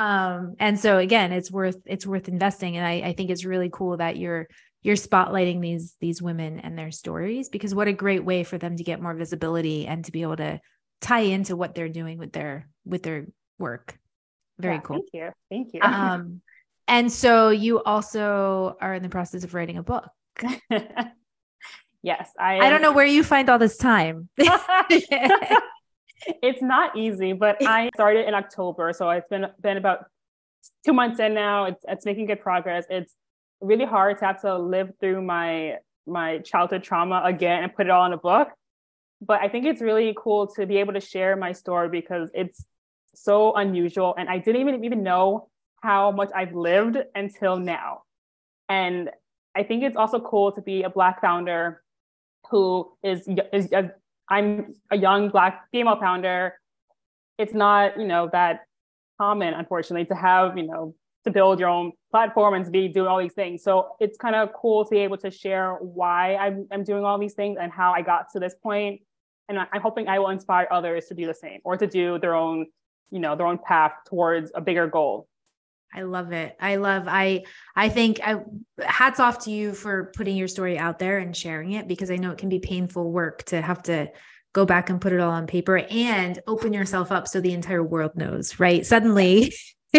um 0.00 0.54
and 0.58 0.80
so 0.80 0.96
again 0.96 1.30
it's 1.30 1.50
worth 1.50 1.76
it's 1.84 2.06
worth 2.06 2.28
investing. 2.28 2.76
And 2.76 2.86
I, 2.86 3.08
I 3.08 3.12
think 3.12 3.30
it's 3.30 3.44
really 3.44 3.70
cool 3.70 3.98
that 3.98 4.16
you're 4.16 4.48
you're 4.82 4.96
spotlighting 4.96 5.60
these 5.60 5.94
these 6.00 6.22
women 6.22 6.60
and 6.60 6.78
their 6.78 6.90
stories 6.90 7.50
because 7.50 7.74
what 7.74 7.88
a 7.88 7.92
great 7.92 8.24
way 8.24 8.44
for 8.44 8.56
them 8.56 8.76
to 8.76 8.84
get 8.84 9.02
more 9.02 9.14
visibility 9.14 9.86
and 9.86 10.04
to 10.06 10.12
be 10.12 10.22
able 10.22 10.36
to 10.36 10.60
tie 11.02 11.20
into 11.20 11.54
what 11.54 11.74
they're 11.74 11.88
doing 11.88 12.18
with 12.18 12.32
their 12.32 12.68
with 12.86 13.02
their 13.02 13.26
work. 13.58 13.98
Very 14.58 14.76
yeah, 14.76 14.80
cool. 14.80 14.96
thank 14.96 15.08
you. 15.12 15.30
Thank 15.50 15.74
you. 15.74 15.80
Um 15.82 16.40
and 16.88 17.12
so 17.12 17.50
you 17.50 17.82
also 17.82 18.76
are 18.80 18.94
in 18.94 19.02
the 19.02 19.08
process 19.10 19.44
of 19.44 19.52
writing 19.52 19.76
a 19.76 19.82
book. 19.82 20.08
Yes 22.02 22.30
i 22.38 22.58
i 22.60 22.70
don't 22.70 22.80
know 22.80 22.92
where 22.92 23.04
you 23.06 23.22
find 23.22 23.50
all 23.50 23.58
this 23.58 23.76
time 23.76 24.30
it's 26.42 26.62
not 26.62 26.96
easy, 26.96 27.32
but 27.32 27.56
I 27.66 27.90
started 27.94 28.26
in 28.26 28.34
October, 28.34 28.92
so 28.92 29.10
it's 29.10 29.28
been 29.28 29.46
been 29.60 29.76
about 29.76 30.06
two 30.84 30.92
months 30.92 31.20
in 31.20 31.34
now. 31.34 31.64
It's 31.66 31.84
it's 31.88 32.04
making 32.04 32.26
good 32.26 32.40
progress. 32.40 32.86
It's 32.90 33.14
really 33.60 33.84
hard 33.84 34.18
to 34.18 34.24
have 34.24 34.40
to 34.42 34.58
live 34.58 34.92
through 35.00 35.22
my 35.22 35.76
my 36.06 36.38
childhood 36.38 36.82
trauma 36.82 37.22
again 37.24 37.62
and 37.62 37.74
put 37.74 37.86
it 37.86 37.90
all 37.90 38.06
in 38.06 38.12
a 38.12 38.18
book. 38.18 38.48
But 39.20 39.40
I 39.40 39.48
think 39.48 39.66
it's 39.66 39.82
really 39.82 40.14
cool 40.16 40.46
to 40.54 40.66
be 40.66 40.78
able 40.78 40.94
to 40.94 41.00
share 41.00 41.36
my 41.36 41.52
story 41.52 41.88
because 41.88 42.30
it's 42.34 42.64
so 43.14 43.54
unusual, 43.54 44.14
and 44.16 44.28
I 44.28 44.38
didn't 44.38 44.60
even 44.60 44.84
even 44.84 45.02
know 45.02 45.48
how 45.82 46.10
much 46.10 46.30
I've 46.34 46.54
lived 46.54 46.98
until 47.14 47.56
now. 47.58 48.02
And 48.68 49.10
I 49.54 49.62
think 49.62 49.82
it's 49.82 49.96
also 49.96 50.20
cool 50.20 50.52
to 50.52 50.62
be 50.62 50.82
a 50.82 50.90
Black 50.90 51.20
founder 51.20 51.82
who 52.50 52.90
is 53.02 53.28
is 53.52 53.72
I'm 54.30 54.74
a 54.90 54.96
young 54.96 55.28
black 55.28 55.64
female 55.72 55.98
founder. 55.98 56.54
It's 57.38 57.54
not, 57.54 57.98
you 57.98 58.06
know, 58.06 58.28
that 58.32 58.60
common, 59.18 59.54
unfortunately, 59.54 60.06
to 60.06 60.14
have, 60.14 60.56
you 60.56 60.66
know, 60.66 60.94
to 61.24 61.30
build 61.30 61.60
your 61.60 61.68
own 61.68 61.92
platform 62.10 62.54
and 62.54 62.64
to 62.64 62.70
be 62.70 62.88
doing 62.88 63.06
all 63.06 63.18
these 63.18 63.34
things. 63.34 63.62
So 63.62 63.96
it's 64.00 64.16
kind 64.16 64.34
of 64.34 64.52
cool 64.54 64.84
to 64.84 64.90
be 64.90 64.98
able 64.98 65.18
to 65.18 65.30
share 65.30 65.74
why 65.74 66.36
I'm, 66.36 66.66
I'm 66.70 66.84
doing 66.84 67.04
all 67.04 67.18
these 67.18 67.34
things 67.34 67.58
and 67.60 67.70
how 67.70 67.92
I 67.92 68.02
got 68.02 68.30
to 68.32 68.40
this 68.40 68.54
point. 68.62 69.02
And 69.48 69.58
I'm 69.58 69.80
hoping 69.82 70.08
I 70.08 70.18
will 70.18 70.30
inspire 70.30 70.68
others 70.70 71.06
to 71.06 71.14
do 71.14 71.26
the 71.26 71.34
same 71.34 71.60
or 71.64 71.76
to 71.76 71.86
do 71.86 72.18
their 72.18 72.34
own, 72.34 72.66
you 73.10 73.18
know, 73.18 73.36
their 73.36 73.46
own 73.46 73.58
path 73.58 73.92
towards 74.06 74.52
a 74.54 74.60
bigger 74.60 74.86
goal. 74.86 75.28
I 75.94 76.02
love 76.02 76.32
it. 76.32 76.56
I 76.60 76.76
love 76.76 77.04
I 77.06 77.44
I 77.74 77.88
think 77.88 78.20
I 78.22 78.42
hats 78.80 79.18
off 79.20 79.44
to 79.44 79.50
you 79.50 79.72
for 79.72 80.12
putting 80.16 80.36
your 80.36 80.48
story 80.48 80.78
out 80.78 80.98
there 80.98 81.18
and 81.18 81.36
sharing 81.36 81.72
it 81.72 81.88
because 81.88 82.10
I 82.10 82.16
know 82.16 82.30
it 82.30 82.38
can 82.38 82.48
be 82.48 82.60
painful 82.60 83.10
work 83.10 83.42
to 83.44 83.60
have 83.60 83.82
to 83.84 84.08
go 84.52 84.64
back 84.64 84.90
and 84.90 85.00
put 85.00 85.12
it 85.12 85.20
all 85.20 85.30
on 85.30 85.46
paper 85.46 85.78
and 85.78 86.40
open 86.46 86.72
yourself 86.72 87.12
up 87.12 87.28
so 87.28 87.40
the 87.40 87.52
entire 87.52 87.82
world 87.82 88.12
knows, 88.16 88.58
right? 88.58 88.84
Suddenly 88.84 89.52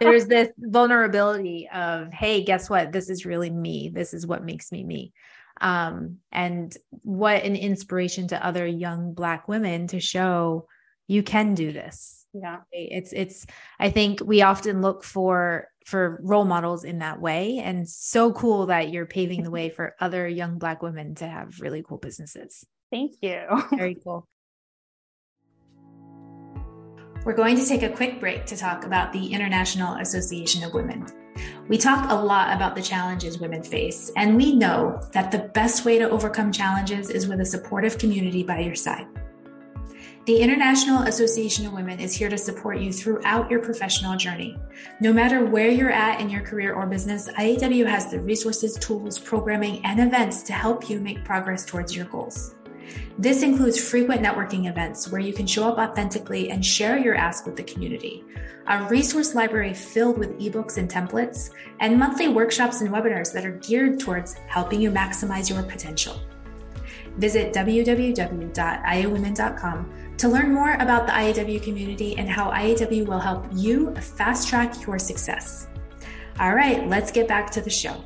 there's 0.00 0.26
this 0.26 0.48
vulnerability 0.58 1.68
of, 1.72 2.12
hey, 2.12 2.42
guess 2.42 2.70
what? 2.70 2.92
This 2.92 3.10
is 3.10 3.26
really 3.26 3.50
me. 3.50 3.90
This 3.92 4.14
is 4.14 4.26
what 4.26 4.44
makes 4.44 4.72
me 4.72 4.84
me. 4.84 5.12
Um, 5.60 6.18
and 6.32 6.74
what 7.02 7.42
an 7.44 7.54
inspiration 7.54 8.28
to 8.28 8.44
other 8.44 8.66
young 8.66 9.12
black 9.12 9.46
women 9.46 9.88
to 9.88 10.00
show 10.00 10.68
you 11.06 11.22
can 11.22 11.54
do 11.54 11.72
this 11.72 12.19
yeah. 12.32 12.58
It's 12.72 13.12
it's 13.12 13.46
i 13.78 13.90
think 13.90 14.20
we 14.24 14.42
often 14.42 14.82
look 14.82 15.02
for 15.02 15.68
for 15.84 16.20
role 16.22 16.44
models 16.44 16.84
in 16.84 16.98
that 16.98 17.20
way 17.20 17.58
and 17.58 17.88
so 17.88 18.32
cool 18.32 18.66
that 18.66 18.90
you're 18.90 19.06
paving 19.06 19.42
the 19.42 19.50
way 19.58 19.70
for 19.70 19.96
other 20.00 20.28
young 20.28 20.58
black 20.58 20.82
women 20.82 21.14
to 21.16 21.26
have 21.26 21.60
really 21.60 21.82
cool 21.82 21.98
businesses. 21.98 22.64
Thank 22.90 23.12
you. 23.20 23.42
Very 23.70 23.96
cool. 24.02 24.26
We're 27.24 27.34
going 27.34 27.56
to 27.56 27.66
take 27.66 27.82
a 27.82 27.90
quick 27.90 28.18
break 28.18 28.46
to 28.46 28.56
talk 28.56 28.86
about 28.86 29.12
the 29.12 29.26
international 29.26 29.96
association 29.96 30.64
of 30.64 30.72
women. 30.72 31.06
We 31.68 31.76
talk 31.76 32.10
a 32.10 32.14
lot 32.14 32.56
about 32.56 32.74
the 32.74 32.82
challenges 32.82 33.38
women 33.38 33.62
face, 33.62 34.10
and 34.16 34.36
we 34.36 34.54
know 34.54 35.00
that 35.12 35.30
the 35.30 35.50
best 35.54 35.84
way 35.84 35.98
to 35.98 36.08
overcome 36.08 36.50
challenges 36.50 37.10
is 37.10 37.28
with 37.28 37.40
a 37.40 37.44
supportive 37.44 37.98
community 37.98 38.42
by 38.42 38.60
your 38.60 38.74
side. 38.74 39.06
The 40.30 40.40
International 40.40 41.02
Association 41.08 41.66
of 41.66 41.72
Women 41.72 41.98
is 41.98 42.14
here 42.14 42.28
to 42.28 42.38
support 42.38 42.78
you 42.78 42.92
throughout 42.92 43.50
your 43.50 43.58
professional 43.58 44.16
journey. 44.16 44.56
No 45.00 45.12
matter 45.12 45.44
where 45.44 45.72
you're 45.72 45.90
at 45.90 46.20
in 46.20 46.30
your 46.30 46.42
career 46.42 46.72
or 46.72 46.86
business, 46.86 47.28
IAW 47.30 47.84
has 47.86 48.12
the 48.12 48.20
resources, 48.20 48.76
tools, 48.76 49.18
programming, 49.18 49.84
and 49.84 49.98
events 49.98 50.44
to 50.44 50.52
help 50.52 50.88
you 50.88 51.00
make 51.00 51.24
progress 51.24 51.66
towards 51.66 51.96
your 51.96 52.04
goals. 52.04 52.54
This 53.18 53.42
includes 53.42 53.82
frequent 53.82 54.22
networking 54.22 54.70
events 54.70 55.10
where 55.10 55.20
you 55.20 55.32
can 55.32 55.48
show 55.48 55.68
up 55.68 55.78
authentically 55.78 56.52
and 56.52 56.64
share 56.64 56.96
your 56.96 57.16
ask 57.16 57.44
with 57.44 57.56
the 57.56 57.64
community, 57.64 58.22
a 58.68 58.84
resource 58.84 59.34
library 59.34 59.74
filled 59.74 60.16
with 60.16 60.38
ebooks 60.38 60.76
and 60.76 60.88
templates, 60.88 61.50
and 61.80 61.98
monthly 61.98 62.28
workshops 62.28 62.82
and 62.82 62.90
webinars 62.90 63.32
that 63.32 63.44
are 63.44 63.56
geared 63.56 63.98
towards 63.98 64.34
helping 64.46 64.80
you 64.80 64.92
maximize 64.92 65.50
your 65.50 65.64
potential. 65.64 66.20
Visit 67.16 67.52
www.iawomen.com 67.52 69.99
to 70.20 70.28
learn 70.28 70.52
more 70.52 70.74
about 70.74 71.06
the 71.06 71.12
IAW 71.12 71.62
community 71.62 72.14
and 72.18 72.28
how 72.28 72.50
IAW 72.50 73.06
will 73.06 73.18
help 73.18 73.46
you 73.54 73.94
fast 73.94 74.48
track 74.48 74.86
your 74.86 74.98
success. 74.98 75.66
All 76.38 76.54
right, 76.54 76.86
let's 76.88 77.10
get 77.10 77.26
back 77.26 77.50
to 77.52 77.62
the 77.62 77.70
show. 77.70 78.04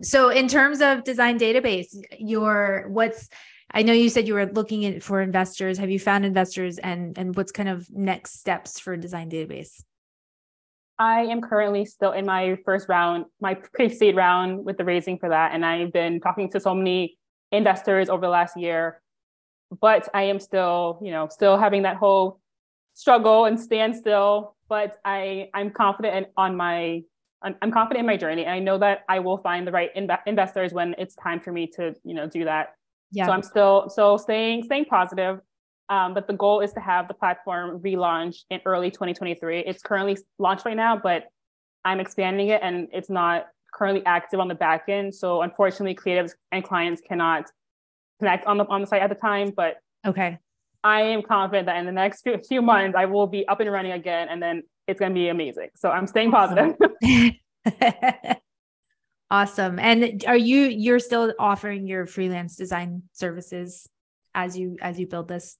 So, 0.00 0.28
in 0.28 0.46
terms 0.46 0.80
of 0.80 1.02
design 1.02 1.40
database, 1.40 1.88
your 2.18 2.86
what's 2.88 3.28
I 3.72 3.82
know 3.82 3.92
you 3.92 4.08
said 4.08 4.28
you 4.28 4.34
were 4.34 4.46
looking 4.46 4.84
at 4.84 5.02
for 5.02 5.20
investors. 5.20 5.78
Have 5.78 5.90
you 5.90 5.98
found 5.98 6.24
investors 6.24 6.78
and 6.78 7.18
and 7.18 7.34
what's 7.34 7.50
kind 7.50 7.68
of 7.68 7.90
next 7.90 8.38
steps 8.38 8.78
for 8.78 8.96
design 8.96 9.28
database? 9.28 9.82
I 11.00 11.22
am 11.22 11.40
currently 11.40 11.84
still 11.84 12.12
in 12.12 12.24
my 12.26 12.56
first 12.64 12.88
round, 12.88 13.24
my 13.40 13.54
pre-seed 13.54 14.14
round 14.14 14.64
with 14.64 14.78
the 14.78 14.84
raising 14.84 15.18
for 15.18 15.30
that. 15.30 15.52
And 15.52 15.66
I've 15.66 15.92
been 15.92 16.20
talking 16.20 16.48
to 16.52 16.60
so 16.60 16.76
many 16.76 17.18
investors 17.50 18.08
over 18.08 18.20
the 18.20 18.30
last 18.30 18.56
year. 18.56 19.00
But 19.80 20.08
I 20.14 20.24
am 20.24 20.40
still, 20.40 20.98
you 21.02 21.10
know, 21.10 21.28
still 21.28 21.58
having 21.58 21.82
that 21.82 21.96
whole 21.96 22.40
struggle 22.94 23.44
and 23.46 23.58
standstill. 23.58 24.56
But 24.68 24.96
I 25.04 25.50
I'm 25.54 25.70
confident 25.70 26.16
in, 26.16 26.26
on 26.36 26.56
my 26.56 27.02
I'm 27.42 27.72
confident 27.72 28.00
in 28.00 28.06
my 28.06 28.16
journey. 28.16 28.44
And 28.44 28.52
I 28.52 28.58
know 28.58 28.78
that 28.78 29.04
I 29.08 29.18
will 29.18 29.38
find 29.38 29.66
the 29.66 29.72
right 29.72 29.90
investors 30.26 30.72
when 30.72 30.94
it's 30.96 31.14
time 31.14 31.40
for 31.40 31.52
me 31.52 31.66
to, 31.76 31.94
you 32.02 32.14
know, 32.14 32.26
do 32.26 32.44
that. 32.44 32.74
Yeah. 33.12 33.26
So 33.26 33.32
I'm 33.32 33.42
still 33.42 33.88
so 33.90 34.16
staying 34.16 34.64
staying 34.64 34.86
positive. 34.86 35.40
Um, 35.90 36.14
but 36.14 36.26
the 36.26 36.32
goal 36.32 36.60
is 36.60 36.72
to 36.72 36.80
have 36.80 37.08
the 37.08 37.14
platform 37.14 37.80
relaunched 37.80 38.44
in 38.48 38.60
early 38.64 38.90
2023. 38.90 39.60
It's 39.60 39.82
currently 39.82 40.16
launched 40.38 40.64
right 40.64 40.76
now, 40.76 40.96
but 40.96 41.24
I'm 41.84 42.00
expanding 42.00 42.48
it 42.48 42.60
and 42.62 42.88
it's 42.92 43.10
not 43.10 43.48
currently 43.74 44.04
active 44.06 44.40
on 44.40 44.48
the 44.48 44.54
back 44.54 44.84
end. 44.88 45.14
So 45.14 45.42
unfortunately, 45.42 45.94
creatives 45.94 46.32
and 46.52 46.64
clients 46.64 47.02
cannot 47.06 47.50
connect 48.18 48.46
on 48.46 48.58
the 48.58 48.66
on 48.66 48.80
the 48.80 48.86
site 48.86 49.02
at 49.02 49.08
the 49.08 49.16
time. 49.16 49.52
But 49.54 49.76
okay, 50.06 50.38
I 50.82 51.02
am 51.02 51.22
confident 51.22 51.66
that 51.66 51.76
in 51.76 51.86
the 51.86 51.92
next 51.92 52.22
few, 52.22 52.38
few 52.46 52.62
months 52.62 52.96
I 52.96 53.06
will 53.06 53.26
be 53.26 53.46
up 53.48 53.60
and 53.60 53.70
running 53.70 53.92
again, 53.92 54.28
and 54.28 54.42
then 54.42 54.62
it's 54.86 55.00
going 55.00 55.12
to 55.12 55.14
be 55.14 55.28
amazing. 55.28 55.68
So 55.76 55.90
I'm 55.90 56.06
staying 56.06 56.30
positive. 56.30 56.76
awesome. 59.30 59.78
And 59.78 60.24
are 60.26 60.36
you 60.36 60.66
you're 60.66 60.98
still 60.98 61.32
offering 61.38 61.86
your 61.86 62.06
freelance 62.06 62.56
design 62.56 63.02
services 63.12 63.88
as 64.34 64.56
you 64.58 64.76
as 64.82 64.98
you 64.98 65.06
build 65.06 65.28
this? 65.28 65.56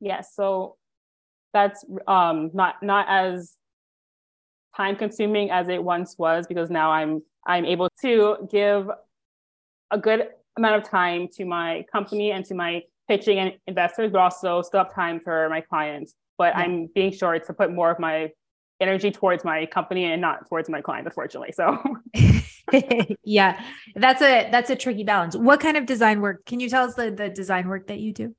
Yes. 0.00 0.34
So 0.34 0.76
that's 1.54 1.84
um 2.06 2.50
not 2.52 2.82
not 2.82 3.06
as 3.08 3.54
time 4.76 4.96
consuming 4.96 5.50
as 5.50 5.68
it 5.68 5.82
once 5.82 6.16
was 6.18 6.46
because 6.46 6.68
now 6.70 6.90
I'm 6.90 7.22
I'm 7.46 7.64
able 7.64 7.88
to 8.02 8.46
give 8.50 8.90
a 9.90 9.98
good 9.98 10.28
amount 10.56 10.76
of 10.76 10.88
time 10.88 11.28
to 11.34 11.44
my 11.44 11.84
company 11.92 12.30
and 12.30 12.44
to 12.46 12.54
my 12.54 12.82
pitching 13.08 13.38
and 13.38 13.52
investors, 13.66 14.10
but 14.10 14.20
also 14.20 14.62
still 14.62 14.84
have 14.84 14.94
time 14.94 15.20
for 15.20 15.48
my 15.48 15.60
clients. 15.60 16.14
But 16.38 16.54
yeah. 16.54 16.62
I'm 16.62 16.88
being 16.94 17.12
sure 17.12 17.38
to 17.38 17.52
put 17.54 17.72
more 17.72 17.90
of 17.90 17.98
my 17.98 18.30
energy 18.80 19.10
towards 19.10 19.44
my 19.44 19.66
company 19.66 20.04
and 20.04 20.20
not 20.20 20.48
towards 20.48 20.68
my 20.68 20.80
client 20.80 21.06
unfortunately 21.06 21.52
so. 21.52 21.82
Yeah 23.24 23.62
that's 23.94 24.20
a 24.22 24.48
that's 24.50 24.70
a 24.70 24.76
tricky 24.76 25.04
balance. 25.04 25.36
What 25.36 25.60
kind 25.60 25.76
of 25.76 25.86
design 25.86 26.20
work 26.20 26.44
can 26.46 26.60
you 26.60 26.68
tell 26.68 26.84
us 26.84 26.94
the, 26.94 27.10
the 27.10 27.28
design 27.28 27.68
work 27.68 27.86
that 27.86 28.00
you 28.00 28.12
do? 28.12 28.34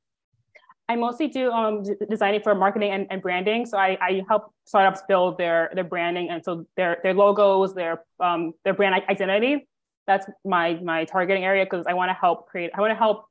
I 0.90 0.96
mostly 0.96 1.28
do 1.28 1.52
um, 1.52 1.84
d- 1.84 1.96
designing 2.10 2.42
for 2.42 2.56
marketing 2.56 2.92
and, 2.92 3.08
and 3.10 3.22
branding. 3.22 3.66
So 3.66 3.78
I, 3.78 3.98
I 4.02 4.24
help 4.28 4.54
startups 4.66 5.02
build 5.08 5.38
their 5.38 5.72
their 5.74 5.84
branding 5.84 6.30
and 6.30 6.44
so 6.44 6.66
their 6.76 6.98
their 7.04 7.14
logos 7.14 7.74
their 7.74 8.04
um 8.20 8.54
their 8.64 8.74
brand 8.74 9.02
identity 9.10 9.68
that's 10.08 10.26
my 10.46 10.76
my 10.76 11.06
targeting 11.06 11.44
area 11.44 11.66
because 11.66 11.86
i 11.88 11.94
want 11.94 12.10
to 12.10 12.14
help 12.14 12.48
create 12.48 12.72
i 12.76 12.82
want 12.82 12.92
to 12.92 12.96
help 12.96 13.28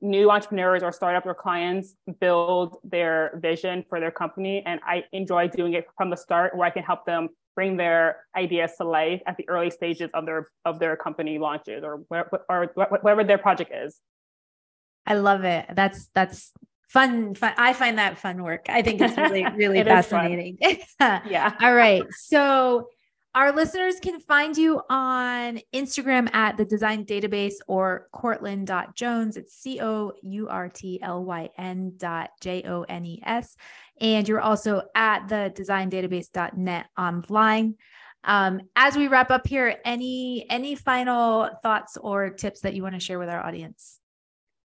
new 0.00 0.30
entrepreneurs 0.30 0.82
or 0.82 0.92
startup 0.92 1.26
or 1.26 1.34
clients 1.34 1.94
build 2.20 2.78
their 2.84 3.38
vision 3.42 3.84
for 3.88 4.00
their 4.00 4.10
company. 4.10 4.62
And 4.64 4.80
I 4.84 5.04
enjoy 5.12 5.48
doing 5.48 5.74
it 5.74 5.86
from 5.96 6.10
the 6.10 6.16
start 6.16 6.56
where 6.56 6.66
I 6.66 6.70
can 6.70 6.82
help 6.82 7.04
them 7.04 7.28
bring 7.54 7.76
their 7.76 8.24
ideas 8.36 8.72
to 8.78 8.84
life 8.84 9.20
at 9.26 9.36
the 9.36 9.48
early 9.48 9.70
stages 9.70 10.10
of 10.14 10.24
their 10.24 10.48
of 10.64 10.78
their 10.78 10.96
company 10.96 11.38
launches 11.38 11.84
or 11.84 11.96
where, 12.08 12.30
or 12.48 12.72
whatever 12.74 13.24
their 13.24 13.38
project 13.38 13.72
is. 13.74 13.98
I 15.06 15.14
love 15.14 15.44
it. 15.44 15.66
That's 15.74 16.08
that's 16.14 16.52
fun, 16.88 17.34
fun. 17.34 17.52
I 17.58 17.72
find 17.72 17.98
that 17.98 18.18
fun 18.18 18.42
work. 18.42 18.66
I 18.68 18.82
think 18.82 19.00
it's 19.00 19.16
really, 19.16 19.44
really 19.54 19.82
fascinating. 19.82 20.58
yeah. 21.00 21.54
All 21.60 21.74
right. 21.74 22.04
So 22.12 22.88
our 23.34 23.52
listeners 23.52 24.00
can 24.00 24.18
find 24.18 24.56
you 24.56 24.80
on 24.90 25.60
Instagram 25.72 26.32
at 26.34 26.56
the 26.56 26.64
design 26.64 27.04
database 27.04 27.54
or 27.68 28.08
courtlyn.jones. 28.12 29.36
It's 29.36 29.54
C 29.54 29.80
O 29.80 30.12
U 30.22 30.48
R 30.48 30.68
T 30.68 31.00
L 31.00 31.24
Y 31.24 31.48
N 31.56 31.92
dot 31.96 32.30
J 32.40 32.64
O 32.66 32.82
N 32.82 33.06
E 33.06 33.22
S. 33.24 33.56
And 34.00 34.28
you're 34.28 34.40
also 34.40 34.82
at 34.96 35.28
the 35.28 35.52
design 35.54 35.90
database.net 35.90 36.86
online. 36.98 37.76
Um, 38.24 38.62
as 38.74 38.96
we 38.96 39.06
wrap 39.06 39.30
up 39.30 39.46
here, 39.46 39.76
any 39.84 40.46
any 40.50 40.74
final 40.74 41.50
thoughts 41.62 41.96
or 41.96 42.30
tips 42.30 42.60
that 42.62 42.74
you 42.74 42.82
want 42.82 42.94
to 42.94 43.00
share 43.00 43.18
with 43.18 43.28
our 43.28 43.44
audience? 43.44 44.00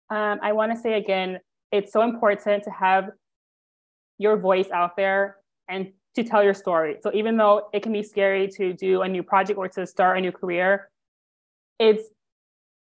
Um, 0.10 0.40
I 0.44 0.52
want 0.52 0.74
to 0.74 0.78
say 0.78 0.94
again, 0.96 1.40
it's 1.72 1.94
so 1.94 2.02
important 2.02 2.66
to 2.66 2.70
have 2.70 3.12
your 4.18 4.38
voice 4.38 4.70
out 4.72 4.98
there 4.98 5.38
and 5.70 5.94
to 6.15 6.24
tell 6.24 6.43
your 6.43 6.54
story. 6.54 6.97
So 7.02 7.12
even 7.13 7.38
though 7.38 7.69
it 7.74 7.84
can 7.84 7.93
be 7.93 8.04
scary 8.04 8.47
to 8.50 8.74
do 8.74 9.02
a 9.02 9.08
new 9.08 9.24
project 9.24 9.58
or 9.58 9.67
to 9.69 9.88
start 9.88 10.17
a 10.17 10.21
new 10.21 10.32
career, 10.32 10.89
it's 11.80 12.04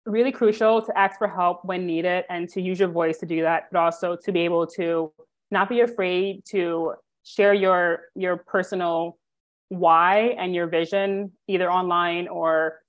really 0.05 0.31
crucial 0.31 0.81
to 0.81 0.97
ask 0.97 1.17
for 1.17 1.27
help 1.27 1.63
when 1.63 1.85
needed 1.85 2.25
and 2.29 2.49
to 2.49 2.61
use 2.61 2.79
your 2.79 2.89
voice 2.89 3.19
to 3.19 3.25
do 3.25 3.41
that, 3.41 3.67
but 3.71 3.79
also 3.79 4.17
to 4.23 4.31
be 4.31 4.41
able 4.41 4.65
to 4.65 5.11
not 5.49 5.69
be 5.69 5.81
afraid 5.81 6.43
to 6.45 6.93
share 7.23 7.53
your 7.53 8.03
your 8.15 8.37
personal 8.37 9.17
why 9.69 10.35
and 10.39 10.55
your 10.55 10.67
vision 10.67 11.31
either 11.47 11.71
online 11.71 12.27
or 12.27 12.79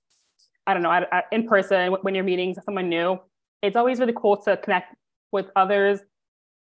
I 0.65 0.73
don't 0.73 0.81
know 0.81 1.05
in 1.31 1.47
person 1.47 1.93
when 2.01 2.15
you're 2.15 2.23
meeting 2.23 2.55
someone 2.65 2.89
new. 2.89 3.19
It's 3.61 3.75
always 3.75 3.99
really 3.99 4.13
cool 4.15 4.37
to 4.43 4.57
connect 4.57 4.95
with 5.31 5.47
others, 5.55 5.99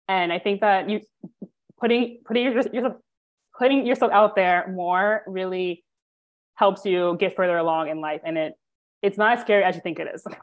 and 0.08 0.32
I 0.32 0.38
think 0.38 0.60
that 0.60 0.88
you 0.88 1.00
putting 1.80 2.18
putting 2.24 2.44
your, 2.44 2.52
yourself 2.52 2.94
putting 3.58 3.86
yourself 3.86 4.12
out 4.12 4.36
there 4.36 4.72
more 4.72 5.22
really 5.26 5.84
helps 6.54 6.84
you 6.84 7.16
get 7.18 7.34
further 7.34 7.56
along 7.56 7.88
in 7.88 8.00
life 8.00 8.20
and 8.24 8.38
it 8.38 8.54
it's 9.02 9.18
not 9.18 9.36
as 9.36 9.40
scary 9.40 9.64
as 9.64 9.74
you 9.74 9.80
think 9.80 9.98
it 9.98 10.08
is. 10.14 10.24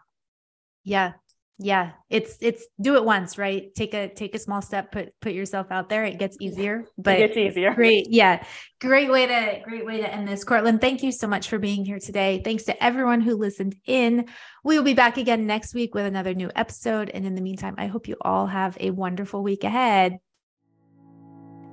Yeah. 0.86 1.12
Yeah. 1.60 1.92
It's 2.10 2.38
it's 2.40 2.66
do 2.80 2.96
it 2.96 3.04
once 3.04 3.38
right? 3.38 3.76
Take 3.76 3.94
a 3.94 4.08
take 4.08 4.34
a 4.34 4.40
small 4.40 4.62
step 4.62 4.94
put 4.94 5.14
put 5.20 5.34
yourself 5.34 5.68
out 5.72 5.90
there. 5.90 6.06
It 6.06 6.18
gets 6.18 6.38
easier 6.40 6.86
but 6.98 7.20
it 7.20 7.28
gets 7.28 7.38
easier. 7.38 7.74
great. 7.76 8.08
Yeah. 8.10 8.44
Great 8.80 9.12
way 9.12 9.28
to 9.28 9.60
great 9.66 9.86
way 9.86 9.98
to 9.98 10.12
end 10.12 10.26
this. 10.26 10.46
Courtlyn 10.46 10.80
thank 10.80 11.04
you 11.04 11.12
so 11.12 11.28
much 11.28 11.50
for 11.50 11.60
being 11.60 11.84
here 11.84 12.00
today. 12.00 12.42
Thanks 12.44 12.64
to 12.64 12.84
everyone 12.84 13.20
who 13.20 13.36
listened 13.36 13.76
in. 13.86 14.30
We 14.64 14.78
will 14.78 14.86
be 14.86 14.94
back 14.94 15.18
again 15.18 15.46
next 15.46 15.76
week 15.76 15.94
with 15.94 16.06
another 16.06 16.34
new 16.34 16.50
episode. 16.56 17.12
And 17.14 17.26
in 17.26 17.36
the 17.36 17.42
meantime 17.42 17.76
i 17.78 17.88
hope 17.88 18.08
you 18.08 18.16
all 18.22 18.48
have 18.48 18.78
a 18.80 18.92
wonderful 18.92 19.44
week 19.44 19.66
ahead 19.66 20.18